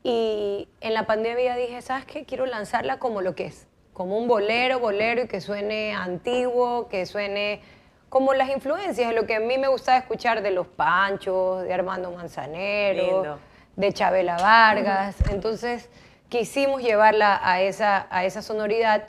Y 0.03 0.69
en 0.81 0.95
la 0.95 1.07
pandemia 1.07 1.55
dije, 1.55 1.83
¿sabes 1.83 2.07
qué? 2.07 2.25
Quiero 2.25 2.47
lanzarla 2.47 2.99
como 2.99 3.21
lo 3.21 3.35
que 3.35 3.45
es, 3.45 3.67
como 3.93 4.17
un 4.17 4.27
bolero, 4.27 4.79
bolero, 4.79 5.25
y 5.25 5.29
que 5.29 5.43
suene 5.43 5.93
antiguo, 5.93 6.89
que 6.89 7.05
suene 7.05 7.61
como 8.09 8.35
las 8.35 8.49
influencias, 8.49 9.15
lo 9.15 9.27
que 9.27 9.37
a 9.37 9.41
mí 9.41 9.59
me 9.59 9.69
gustaba 9.69 9.99
escuchar 9.99 10.43
de 10.43 10.51
Los 10.51 10.67
Panchos, 10.67 11.63
de 11.63 11.73
Armando 11.75 12.11
Manzanero, 12.11 13.03
Lindo. 13.23 13.39
de 13.77 13.93
Chabela 13.93 14.37
Vargas. 14.37 15.17
Entonces 15.31 15.89
quisimos 16.29 16.83
llevarla 16.83 17.41
a 17.43 17.61
esa, 17.61 18.07
a 18.11 18.25
esa 18.25 18.43
sonoridad 18.43 19.05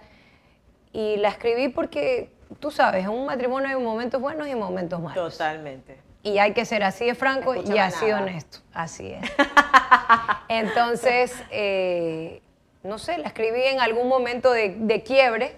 y 0.92 1.18
la 1.18 1.30
escribí 1.30 1.70
porque, 1.70 2.30
tú 2.60 2.72
sabes, 2.72 3.04
en 3.04 3.12
un 3.12 3.26
matrimonio 3.26 3.70
hay 3.70 3.82
momentos 3.82 4.20
buenos 4.20 4.48
y 4.48 4.56
momentos 4.56 5.00
malos. 5.00 5.34
Totalmente. 5.34 5.98
Y 6.24 6.38
hay 6.40 6.54
que 6.54 6.66
ser 6.66 6.84
así 6.84 7.06
de 7.06 7.16
franco 7.16 7.56
y 7.56 7.78
así 7.78 8.06
de 8.06 8.12
manada. 8.12 8.32
honesto. 8.32 8.60
Así 8.74 9.12
es. 9.12 9.32
Entonces, 10.50 11.34
eh, 11.52 12.42
no 12.84 12.98
sé, 12.98 13.18
la 13.18 13.28
escribí 13.28 13.62
en 13.64 13.80
algún 13.80 14.10
momento 14.10 14.52
de, 14.52 14.76
de 14.78 15.04
quiebre 15.04 15.56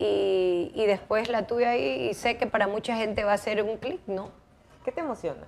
y, 0.00 0.72
y 0.74 0.86
después 0.86 1.28
la 1.28 1.46
tuve 1.46 1.66
ahí 1.66 2.08
y 2.08 2.14
sé 2.14 2.38
que 2.38 2.46
para 2.46 2.66
mucha 2.66 2.96
gente 2.96 3.22
va 3.22 3.34
a 3.34 3.38
ser 3.38 3.62
un 3.62 3.76
clic, 3.76 4.00
¿no? 4.06 4.30
¿Qué 4.82 4.92
te 4.92 5.00
emociona? 5.00 5.46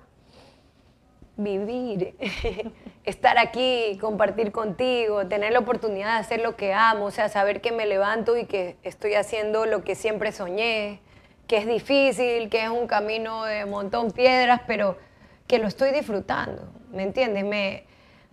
Vivir, 1.35 2.15
estar 3.03 3.39
aquí, 3.39 3.97
compartir 3.99 4.51
contigo, 4.51 5.27
tener 5.27 5.53
la 5.53 5.59
oportunidad 5.59 6.13
de 6.13 6.19
hacer 6.19 6.41
lo 6.41 6.55
que 6.55 6.71
amo, 6.71 7.05
o 7.05 7.11
sea, 7.11 7.29
saber 7.29 7.61
que 7.61 7.71
me 7.71 7.87
levanto 7.87 8.37
y 8.37 8.45
que 8.45 8.77
estoy 8.83 9.15
haciendo 9.15 9.65
lo 9.65 9.83
que 9.83 9.95
siempre 9.95 10.31
soñé, 10.31 10.99
que 11.47 11.57
es 11.57 11.65
difícil, 11.65 12.49
que 12.49 12.63
es 12.63 12.69
un 12.69 12.85
camino 12.85 13.45
de 13.45 13.65
montón 13.65 14.11
piedras, 14.11 14.61
pero 14.67 14.99
que 15.47 15.57
lo 15.57 15.67
estoy 15.67 15.89
disfrutando, 15.89 16.69
¿me 16.91 17.01
entiendes? 17.01 17.43
Me, 17.43 17.85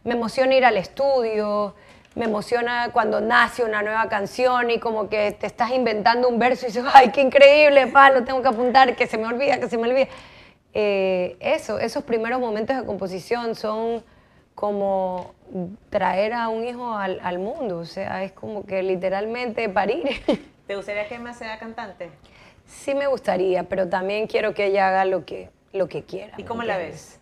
me 0.05 0.13
emociona 0.13 0.55
ir 0.55 0.67
al 0.67 0.77
estudio, 0.77 1.75
me 2.15 2.25
emociona 2.25 2.91
cuando 2.93 3.21
nace 3.21 3.63
una 3.65 3.83
nueva 3.83 4.09
canción 4.09 4.71
y 4.71 4.79
como 4.79 5.09
que 5.09 5.33
te 5.33 5.47
estás 5.47 5.71
inventando 5.71 6.29
un 6.29 6.39
verso 6.39 6.67
y 6.67 6.69
dices, 6.69 6.85
ay, 6.93 7.11
qué 7.11 7.21
increíble, 7.21 7.87
pa, 7.87 8.11
lo 8.11 8.25
tengo 8.25 8.43
que 8.43 8.49
apuntar, 8.49 8.97
que 8.97 9.07
se 9.07 9.17
me 9.17 9.27
olvida, 9.27 9.61
que 9.61 9.69
se 9.69 9.79
me 9.79 9.89
olvida. 9.89 10.09
Eh, 10.73 11.37
eso, 11.41 11.79
esos 11.79 12.05
primeros 12.05 12.41
momentos 12.41 12.77
de 12.77 12.85
composición 12.85 13.55
son 13.55 14.03
como 14.55 15.35
traer 15.89 16.33
a 16.33 16.49
un 16.49 16.65
hijo 16.65 16.95
al, 16.95 17.21
al 17.23 17.39
mundo, 17.39 17.79
o 17.79 17.85
sea, 17.85 18.23
es 18.25 18.33
como 18.33 18.67
que 18.67 18.83
literalmente 18.83 19.69
parir. 19.69 20.23
¿Te 20.67 20.77
gustaría 20.77 21.09
que 21.09 21.15
Emma 21.15 21.33
sea 21.33 21.59
cantante? 21.59 22.11
sí 22.71 22.95
me 22.95 23.07
gustaría, 23.07 23.65
pero 23.65 23.89
también 23.89 24.27
quiero 24.27 24.55
que 24.55 24.67
ella 24.67 24.89
haga 24.89 25.05
lo 25.05 25.25
que, 25.25 25.51
lo 25.73 25.89
que 25.89 26.05
quiera. 26.05 26.35
¿Y 26.39 26.43
¿me 26.43 26.49
cómo 26.49 26.63
la 26.63 26.75
entiendes? 26.75 27.20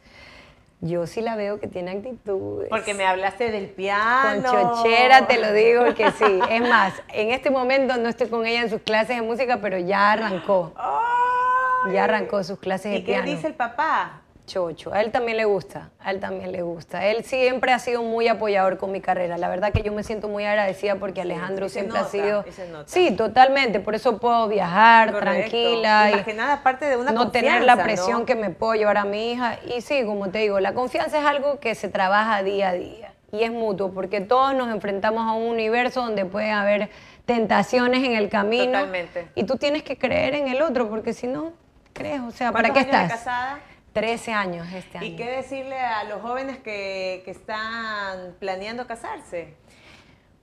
Yo 0.80 1.06
sí 1.08 1.20
la 1.22 1.34
veo 1.34 1.58
que 1.58 1.66
tiene 1.66 1.90
actitudes. 1.90 2.68
Porque 2.68 2.94
me 2.94 3.04
hablaste 3.04 3.50
del 3.50 3.66
Con 3.66 3.74
piano. 3.74 4.42
chochera 4.52 5.26
te 5.26 5.38
lo 5.40 5.52
digo 5.52 5.92
que 5.94 6.10
sí. 6.12 6.38
Es 6.50 6.60
más, 6.60 6.94
en 7.08 7.30
este 7.32 7.50
momento 7.50 7.96
no 7.96 8.08
estoy 8.08 8.28
con 8.28 8.46
ella 8.46 8.62
en 8.62 8.70
sus 8.70 8.82
clases 8.82 9.16
de 9.16 9.22
música, 9.22 9.58
pero 9.60 9.76
ya 9.78 10.12
arrancó. 10.12 10.72
¡Ay! 10.76 11.94
Ya 11.94 12.04
arrancó 12.04 12.42
sus 12.44 12.58
clases 12.60 12.92
de 12.92 12.98
¿Y 12.98 13.04
qué 13.04 13.12
piano. 13.12 13.26
dice 13.26 13.48
el 13.48 13.54
papá? 13.54 14.22
Chocho. 14.48 14.92
A 14.92 15.00
él 15.02 15.12
también 15.12 15.36
le 15.36 15.44
gusta, 15.44 15.90
a 16.00 16.10
él 16.10 16.18
también 16.18 16.50
le 16.50 16.62
gusta. 16.62 17.06
Él 17.06 17.22
siempre 17.22 17.72
ha 17.72 17.78
sido 17.78 18.02
muy 18.02 18.26
apoyador 18.26 18.78
con 18.78 18.90
mi 18.90 19.00
carrera. 19.00 19.38
La 19.38 19.48
verdad 19.48 19.72
que 19.72 19.82
yo 19.82 19.92
me 19.92 20.02
siento 20.02 20.26
muy 20.28 20.44
agradecida 20.44 20.96
porque 20.96 21.20
Alejandro 21.20 21.68
siempre 21.68 21.98
ha 21.98 22.04
sido... 22.04 22.44
Sí, 22.86 23.12
totalmente. 23.12 23.78
Por 23.78 23.94
eso 23.94 24.18
puedo 24.18 24.48
viajar 24.48 25.12
Correcto. 25.12 25.50
tranquila. 25.50 26.10
Y 26.10 26.14
más 26.16 26.24
que 26.24 26.34
nada, 26.34 26.54
aparte 26.54 26.86
de 26.86 26.96
una 26.96 27.12
no 27.12 27.30
tener 27.30 27.62
la 27.62 27.76
presión 27.80 28.20
¿no? 28.20 28.26
que 28.26 28.34
me 28.34 28.50
puedo 28.50 28.74
llevar 28.74 28.96
a 28.96 29.04
mi 29.04 29.32
hija. 29.32 29.58
Y 29.76 29.82
sí, 29.82 30.04
como 30.04 30.30
te 30.30 30.38
digo, 30.38 30.58
la 30.58 30.74
confianza 30.74 31.20
es 31.20 31.24
algo 31.24 31.60
que 31.60 31.76
se 31.76 31.88
trabaja 31.88 32.42
día 32.42 32.70
a 32.70 32.72
día. 32.72 33.12
Y 33.30 33.42
es 33.44 33.52
mutuo, 33.52 33.92
porque 33.92 34.22
todos 34.22 34.54
nos 34.54 34.70
enfrentamos 34.70 35.22
a 35.26 35.32
un 35.32 35.48
universo 35.48 36.00
donde 36.02 36.24
puede 36.24 36.50
haber 36.50 36.88
tentaciones 37.26 38.02
en 38.02 38.12
el 38.12 38.30
camino. 38.30 38.72
Totalmente. 38.78 39.28
Y 39.34 39.44
tú 39.44 39.56
tienes 39.56 39.82
que 39.82 39.98
creer 39.98 40.34
en 40.34 40.48
el 40.48 40.62
otro, 40.62 40.88
porque 40.88 41.12
si 41.12 41.26
no, 41.26 41.52
crees. 41.92 42.22
O 42.22 42.30
sea, 42.30 42.52
¿para 42.52 42.70
¿Cuántos 42.70 42.86
qué 42.90 42.96
años 42.96 43.08
de 43.10 43.14
estás? 43.14 43.24
casada? 43.30 43.58
13 43.98 44.32
años 44.32 44.68
este 44.72 44.98
año. 44.98 45.06
¿Y 45.08 45.16
qué 45.16 45.28
decirle 45.28 45.76
a 45.76 46.04
los 46.04 46.22
jóvenes 46.22 46.58
que, 46.58 47.22
que 47.24 47.32
están 47.32 48.36
planeando 48.38 48.86
casarse? 48.86 49.56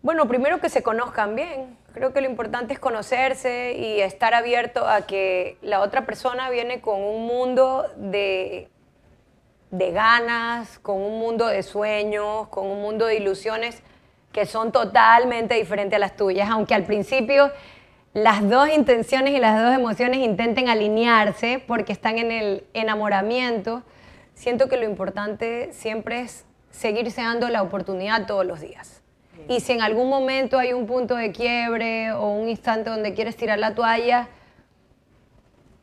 Bueno, 0.02 0.28
primero 0.28 0.60
que 0.60 0.68
se 0.68 0.84
conozcan 0.84 1.38
bien. 1.38 1.78
Creo 1.94 2.12
que 2.12 2.20
lo 2.20 2.30
importante 2.30 2.74
es 2.74 2.80
conocerse 2.80 3.74
y 3.78 4.02
estar 4.02 4.34
abierto 4.34 4.86
a 4.86 5.08
que 5.08 5.58
la 5.62 5.80
otra 5.80 6.06
persona 6.06 6.50
viene 6.50 6.82
con 6.82 7.02
un 7.02 7.26
mundo 7.26 7.86
de, 7.96 8.68
de 9.72 9.91
ganas, 9.94 10.78
con 10.80 10.98
un 10.98 11.18
mundo 11.18 11.48
de 11.48 11.63
sueños, 11.63 12.50
con 12.50 12.68
un 12.68 12.82
mundo 12.82 13.06
de 13.06 13.15
ilusiones 13.15 13.82
que 14.34 14.46
son 14.46 14.74
totalmente 14.74 15.56
diferentes 15.56 15.96
a 15.96 16.00
las 16.00 16.18
tuyas, 16.18 16.50
aunque 16.50 16.76
al 16.76 16.84
principio 16.84 17.54
las 18.15 18.49
dos 18.49 18.69
intenciones 18.69 19.34
y 19.34 19.39
las 19.39 19.62
dos 19.62 19.75
emociones 19.75 20.19
intenten 20.19 20.69
alinearse 20.69 21.62
porque 21.67 21.91
están 21.91 22.17
en 22.17 22.32
el 22.32 22.63
enamoramiento, 22.73 23.84
siento 24.34 24.69
que 24.69 24.78
lo 24.78 24.86
importante 24.86 25.73
siempre 25.73 26.21
es 26.21 26.45
seguirse 26.71 27.21
dando 27.21 27.49
la 27.49 27.62
oportunidad 27.62 28.25
todos 28.25 28.45
los 28.45 28.62
días. 28.62 29.01
Y 29.49 29.60
si 29.60 29.73
en 29.73 29.82
algún 29.82 30.10
momento 30.10 30.58
hay 30.58 30.71
un 30.71 30.88
punto 30.88 31.15
de 31.15 31.34
quiebre 31.34 32.13
o 32.13 32.30
un 32.30 32.47
instante 32.47 32.89
donde 32.89 33.13
quieres 33.13 33.36
tirar 33.36 33.60
la 33.60 33.75
toalla, 33.75 34.30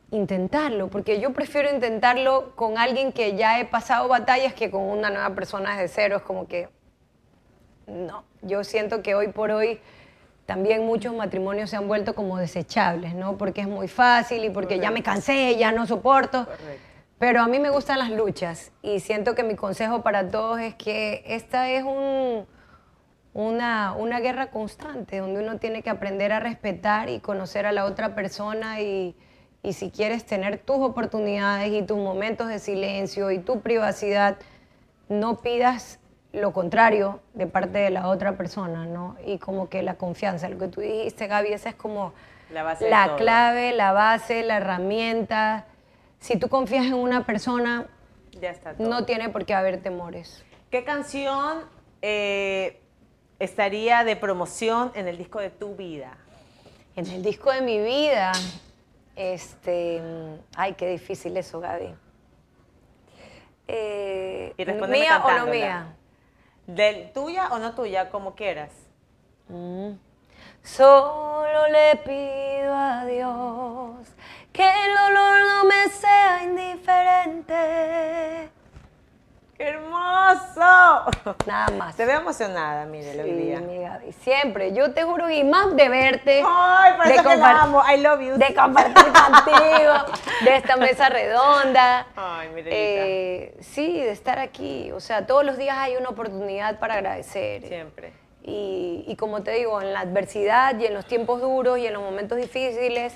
intentarlo, 0.09 0.87
porque 0.87 1.19
yo 1.19 1.33
prefiero 1.33 1.71
intentarlo 1.71 2.55
con 2.55 2.79
alguien 2.79 3.11
que 3.11 3.35
ya 3.35 3.59
he 3.59 3.65
pasado 3.65 4.07
batallas 4.07 4.55
que 4.55 4.71
con 4.71 4.81
una 4.81 5.11
nueva 5.11 5.35
persona 5.35 5.77
desde 5.77 5.87
cero. 5.93 6.17
Es 6.17 6.23
como 6.23 6.47
que, 6.47 6.67
no, 7.85 8.23
yo 8.41 8.63
siento 8.63 9.03
que 9.03 9.13
hoy 9.13 9.27
por 9.27 9.51
hoy 9.51 9.79
también 10.45 10.85
muchos 10.85 11.15
matrimonios 11.15 11.69
se 11.69 11.77
han 11.77 11.87
vuelto 11.87 12.15
como 12.15 12.37
desechables, 12.37 13.15
¿no? 13.15 13.37
Porque 13.37 13.61
es 13.61 13.67
muy 13.67 13.87
fácil 13.87 14.43
y 14.43 14.49
porque 14.49 14.79
ya 14.79 14.91
me 14.91 15.01
cansé, 15.01 15.55
ya 15.57 15.71
no 15.71 15.85
soporto. 15.85 16.45
Correcto. 16.45 16.93
Pero 17.19 17.41
a 17.41 17.47
mí 17.47 17.59
me 17.59 17.69
gustan 17.69 17.99
las 17.99 18.09
luchas 18.09 18.73
y 18.81 18.99
siento 18.99 19.33
que 19.35 19.43
mi 19.43 19.55
consejo 19.55 20.01
para 20.01 20.27
todos 20.27 20.59
es 20.59 20.75
que 20.75 21.23
esta 21.25 21.69
es 21.69 21.83
un, 21.83 22.45
una, 23.33 23.93
una 23.93 24.19
guerra 24.19 24.51
constante 24.51 25.19
donde 25.19 25.41
uno 25.41 25.57
tiene 25.57 25.83
que 25.83 25.89
aprender 25.89 26.33
a 26.33 26.41
respetar 26.41 27.09
y 27.09 27.21
conocer 27.21 27.65
a 27.65 27.71
la 27.71 27.85
otra 27.85 28.13
persona 28.13 28.81
y, 28.81 29.15
y 29.61 29.71
si 29.71 29.89
quieres 29.89 30.25
tener 30.25 30.57
tus 30.57 30.79
oportunidades 30.79 31.71
y 31.71 31.83
tus 31.83 31.97
momentos 31.97 32.49
de 32.49 32.59
silencio 32.59 33.31
y 33.31 33.39
tu 33.39 33.61
privacidad, 33.61 34.35
no 35.07 35.39
pidas 35.39 35.99
lo 36.33 36.51
contrario 36.51 37.19
de 37.35 37.47
parte 37.47 37.77
de 37.77 37.89
la 37.91 38.07
otra 38.07 38.33
persona, 38.37 38.85
¿no? 38.85 39.15
Y 39.25 39.37
como 39.37 39.69
que 39.69 39.83
la 39.83 39.93
confianza, 39.95 40.49
lo 40.49 40.57
que 40.57 40.67
tú 40.67 40.81
dijiste, 40.81 41.27
Gaby, 41.27 41.53
esa 41.53 41.69
es 41.69 41.75
como 41.75 42.13
La 42.51 42.63
base 42.63 42.89
clave, 43.17 43.71
la 43.73 43.91
base, 43.93 44.43
la 44.43 44.57
herramienta. 44.57 45.65
Si 46.19 46.37
tú 46.37 46.49
confías 46.49 46.85
en 46.87 46.95
una 46.95 47.25
persona, 47.25 47.85
Ya 48.41 48.49
está 48.49 48.73
todo. 48.73 48.89
no 48.89 49.05
tiene 49.05 49.29
por 49.29 49.45
qué 49.45 49.53
haber 49.53 49.81
temores. 49.81 50.43
¿Qué 50.71 50.83
canción 50.83 51.65
eh, 52.01 52.81
estaría 53.37 54.03
de 54.03 54.15
promoción 54.15 54.91
en 54.95 55.07
el 55.07 55.17
disco 55.19 55.39
de 55.39 55.51
tu 55.51 55.75
vida? 55.75 56.17
En 56.95 57.05
el 57.07 57.21
disco 57.21 57.51
de 57.51 57.61
mi 57.61 57.79
vida, 57.79 58.31
este, 59.15 60.01
ay, 60.55 60.73
qué 60.73 60.87
difícil 60.89 61.37
eso, 61.37 61.59
Gaby. 61.59 61.93
Eh, 63.67 64.53
Y 64.57 64.65
¿Mía 64.65 65.23
o 65.23 65.31
no 65.31 65.45
mía? 65.47 65.95
¿Del 66.67 67.11
tuya 67.11 67.49
o 67.51 67.59
no 67.59 67.75
tuya? 67.75 68.09
Como 68.09 68.35
quieras. 68.35 68.71
Solo 70.63 71.67
le 71.67 71.97
pido 71.97 72.73
a 72.73 73.05
Dios 73.05 74.07
que 74.53 74.63
el 74.63 74.95
dolor 74.95 75.41
no 75.47 75.65
me 75.65 75.89
sea 75.89 76.43
indiferente. 76.43 78.49
¡Qué 79.57 79.69
hermoso! 79.69 81.35
Nada 81.45 81.67
más. 81.77 81.95
Te 81.95 82.05
veo 82.05 82.19
emocionada, 82.19 82.85
mire, 82.85 83.13
lo 83.15 83.23
Sí, 83.23 83.31
día. 83.31 83.59
mi 83.59 83.77
Gaby, 83.77 84.11
siempre. 84.13 84.73
Yo 84.73 84.93
te 84.93 85.03
juro, 85.03 85.29
y 85.29 85.43
más 85.43 85.75
de 85.75 85.89
verte. 85.89 86.43
Ay, 86.45 86.93
por 86.97 87.07
de 87.07 87.13
eso 87.15 87.29
que 87.29 87.35
la 87.35 87.61
amo. 87.61 87.83
I 87.87 87.97
love 88.01 88.21
you. 88.21 88.37
De 88.37 88.53
compartir 88.55 88.93
contigo, 89.13 89.93
de 90.41 90.55
esta 90.55 90.75
mesa 90.77 91.09
redonda. 91.09 92.07
Ay, 92.15 92.49
mi 92.49 92.61
Eh, 92.65 93.55
sí, 93.61 93.99
de 94.01 94.11
estar 94.11 94.39
aquí. 94.39 94.91
O 94.91 94.99
sea, 94.99 95.27
todos 95.27 95.45
los 95.45 95.57
días 95.57 95.77
hay 95.77 95.95
una 95.97 96.09
oportunidad 96.09 96.79
para 96.79 96.95
agradecer. 96.95 97.67
Siempre. 97.67 98.13
Y, 98.41 99.05
y 99.07 99.15
como 99.15 99.43
te 99.43 99.51
digo, 99.51 99.81
en 99.81 99.93
la 99.93 100.01
adversidad 100.01 100.77
y 100.79 100.85
en 100.87 100.93
los 100.95 101.05
tiempos 101.05 101.39
duros 101.41 101.77
y 101.77 101.85
en 101.87 101.93
los 101.93 102.01
momentos 102.01 102.37
difíciles 102.37 103.13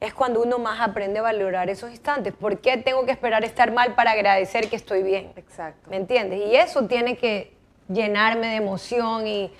es 0.00 0.12
cuando 0.14 0.42
uno 0.42 0.58
más 0.58 0.80
aprende 0.80 1.18
a 1.20 1.22
valorar 1.22 1.70
esos 1.70 1.90
instantes. 1.90 2.32
¿Por 2.34 2.58
qué 2.58 2.76
tengo 2.76 3.04
que 3.06 3.12
esperar 3.12 3.44
estar 3.44 3.72
mal 3.72 3.94
para 3.94 4.12
agradecer 4.12 4.68
que 4.68 4.76
estoy 4.76 5.02
bien? 5.02 5.32
Exacto. 5.36 5.88
¿Me 5.90 5.96
entiendes? 5.96 6.40
Y 6.46 6.54
eso 6.56 6.86
tiene 6.86 7.16
que 7.16 7.52
llenarme 7.88 8.48
de 8.48 8.56
emoción 8.56 9.26
y, 9.26 9.52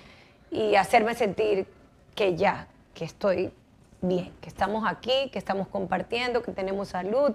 y 0.51 0.75
hacerme 0.75 1.15
sentir 1.15 1.65
que 2.15 2.35
ya, 2.35 2.67
que 2.93 3.05
estoy 3.05 3.51
bien, 4.01 4.31
que 4.41 4.49
estamos 4.49 4.85
aquí, 4.87 5.29
que 5.31 5.39
estamos 5.39 5.67
compartiendo, 5.67 6.43
que 6.43 6.51
tenemos 6.51 6.89
salud, 6.89 7.33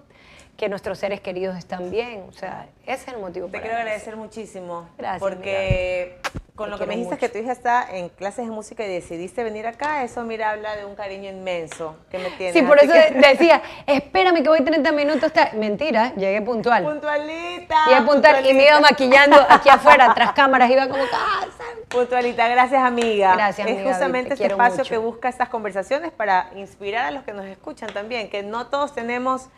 que 0.56 0.68
nuestros 0.68 0.98
seres 0.98 1.20
queridos 1.20 1.56
están 1.56 1.90
bien. 1.90 2.24
O 2.28 2.32
sea, 2.32 2.68
ese 2.86 3.08
es 3.10 3.14
el 3.14 3.18
motivo 3.20 3.46
Te 3.46 3.52
para 3.52 3.62
quiero 3.62 3.76
agradecer. 3.78 4.12
agradecer 4.12 4.16
muchísimo. 4.16 4.88
Gracias, 4.96 5.18
Porque 5.20 6.18
con 6.54 6.68
lo 6.70 6.78
que 6.78 6.84
me 6.86 6.94
dijiste 6.96 7.14
mucho. 7.14 7.20
que 7.20 7.28
tu 7.30 7.38
hija 7.38 7.52
está 7.52 7.86
en 7.96 8.10
clases 8.10 8.44
de 8.44 8.50
música 8.52 8.84
y 8.84 8.88
decidiste 8.88 9.42
venir 9.42 9.66
acá, 9.66 10.04
eso 10.04 10.22
mira, 10.22 10.50
habla 10.50 10.76
de 10.76 10.84
un 10.84 10.94
cariño 10.94 11.30
inmenso 11.30 11.96
que 12.10 12.18
me 12.18 12.28
tienes. 12.32 12.52
Sí, 12.54 12.60
por 12.62 12.78
eso 12.78 12.92
que- 12.92 13.18
decía, 13.18 13.62
espérame 13.86 14.42
que 14.42 14.48
voy 14.50 14.62
30 14.62 14.92
minutos. 14.92 15.32
ta-". 15.32 15.50
Mentira, 15.54 16.14
llegué 16.14 16.42
puntual. 16.42 16.84
Puntualita. 16.84 17.86
Llegué 17.88 18.02
puntual 18.02 18.46
y 18.46 18.52
me 18.54 18.64
iba 18.64 18.72
puntualita. 18.76 18.80
maquillando 18.90 19.36
aquí 19.48 19.68
afuera, 19.70 20.12
tras 20.14 20.32
cámaras, 20.32 20.70
iba 20.70 20.88
como, 20.88 21.02
"Ah, 21.12 21.40
¿sabes?". 21.56 21.86
Puntualita, 21.88 22.46
gracias 22.48 22.82
amiga. 22.84 23.34
Gracias, 23.34 23.66
Es 23.66 23.72
amiga, 23.72 23.82
te 23.84 23.88
justamente 23.94 24.34
este 24.34 24.46
espacio 24.46 24.78
mucho. 24.78 24.90
que 24.90 24.98
busca 24.98 25.28
estas 25.30 25.48
conversaciones 25.48 26.12
para 26.12 26.50
inspirar 26.56 27.06
a 27.06 27.10
los 27.12 27.22
que 27.24 27.32
nos 27.32 27.46
escuchan 27.46 27.90
también, 27.94 28.28
que 28.28 28.42
no 28.42 28.66
todos 28.66 28.94
tenemos, 28.94 29.48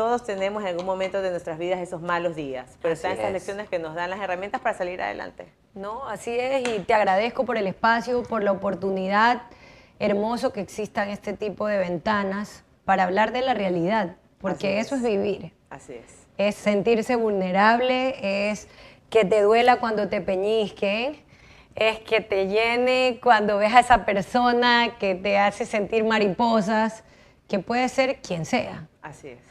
todos 0.00 0.24
tenemos 0.24 0.62
en 0.62 0.68
algún 0.70 0.86
momento 0.86 1.20
de 1.20 1.28
nuestras 1.28 1.58
vidas 1.58 1.78
esos 1.78 2.00
malos 2.00 2.34
días, 2.34 2.78
pero 2.80 2.94
están 2.94 3.12
estas 3.12 3.26
es. 3.26 3.32
lecciones 3.34 3.68
que 3.68 3.78
nos 3.78 3.94
dan 3.94 4.08
las 4.08 4.18
herramientas 4.18 4.58
para 4.62 4.74
salir 4.74 5.02
adelante. 5.02 5.52
No, 5.74 6.08
así 6.08 6.34
es, 6.38 6.66
y 6.66 6.78
te 6.78 6.94
agradezco 6.94 7.44
por 7.44 7.58
el 7.58 7.66
espacio, 7.66 8.22
por 8.22 8.42
la 8.42 8.50
oportunidad, 8.50 9.42
hermoso 9.98 10.54
que 10.54 10.62
existan 10.62 11.10
este 11.10 11.34
tipo 11.34 11.66
de 11.66 11.76
ventanas 11.76 12.64
para 12.86 13.02
hablar 13.04 13.30
de 13.30 13.42
la 13.42 13.52
realidad, 13.52 14.16
porque 14.40 14.80
eso 14.80 14.94
es. 14.94 15.02
es 15.02 15.06
vivir, 15.06 15.52
Así 15.68 15.92
es. 15.92 16.26
es 16.38 16.54
sentirse 16.54 17.16
vulnerable, 17.16 18.50
es 18.50 18.68
que 19.10 19.26
te 19.26 19.42
duela 19.42 19.80
cuando 19.80 20.08
te 20.08 20.22
peñisquen, 20.22 21.22
es 21.74 21.98
que 21.98 22.22
te 22.22 22.46
llene 22.46 23.20
cuando 23.22 23.58
ves 23.58 23.74
a 23.74 23.80
esa 23.80 24.06
persona 24.06 24.96
que 24.98 25.14
te 25.14 25.36
hace 25.36 25.66
sentir 25.66 26.04
mariposas, 26.04 27.04
que 27.48 27.58
puede 27.58 27.86
ser 27.90 28.22
quien 28.22 28.46
sea. 28.46 28.88
Así 29.02 29.28
es. 29.28 29.50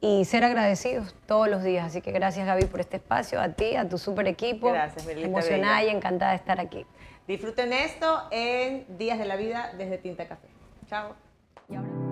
Y 0.00 0.24
ser 0.24 0.44
agradecidos 0.44 1.14
todos 1.26 1.48
los 1.48 1.62
días. 1.62 1.86
Así 1.86 2.00
que 2.00 2.12
gracias 2.12 2.46
Gaby 2.46 2.66
por 2.66 2.80
este 2.80 2.96
espacio, 2.98 3.40
a 3.40 3.48
ti, 3.50 3.76
a 3.76 3.88
tu 3.88 3.98
super 3.98 4.26
equipo. 4.28 4.70
Gracias, 4.72 5.06
Mirlita 5.06 5.28
Emocionada 5.28 5.80
Bella. 5.80 5.92
y 5.92 5.96
encantada 5.96 6.30
de 6.32 6.36
estar 6.36 6.60
aquí. 6.60 6.86
Disfruten 7.26 7.72
esto 7.72 8.22
en 8.30 8.86
Días 8.96 9.18
de 9.18 9.24
la 9.26 9.36
Vida 9.36 9.72
desde 9.76 9.98
Tinta 9.98 10.26
Café. 10.26 10.48
Chao. 10.88 11.14
Y 11.68 11.74
ahora- 11.74 12.07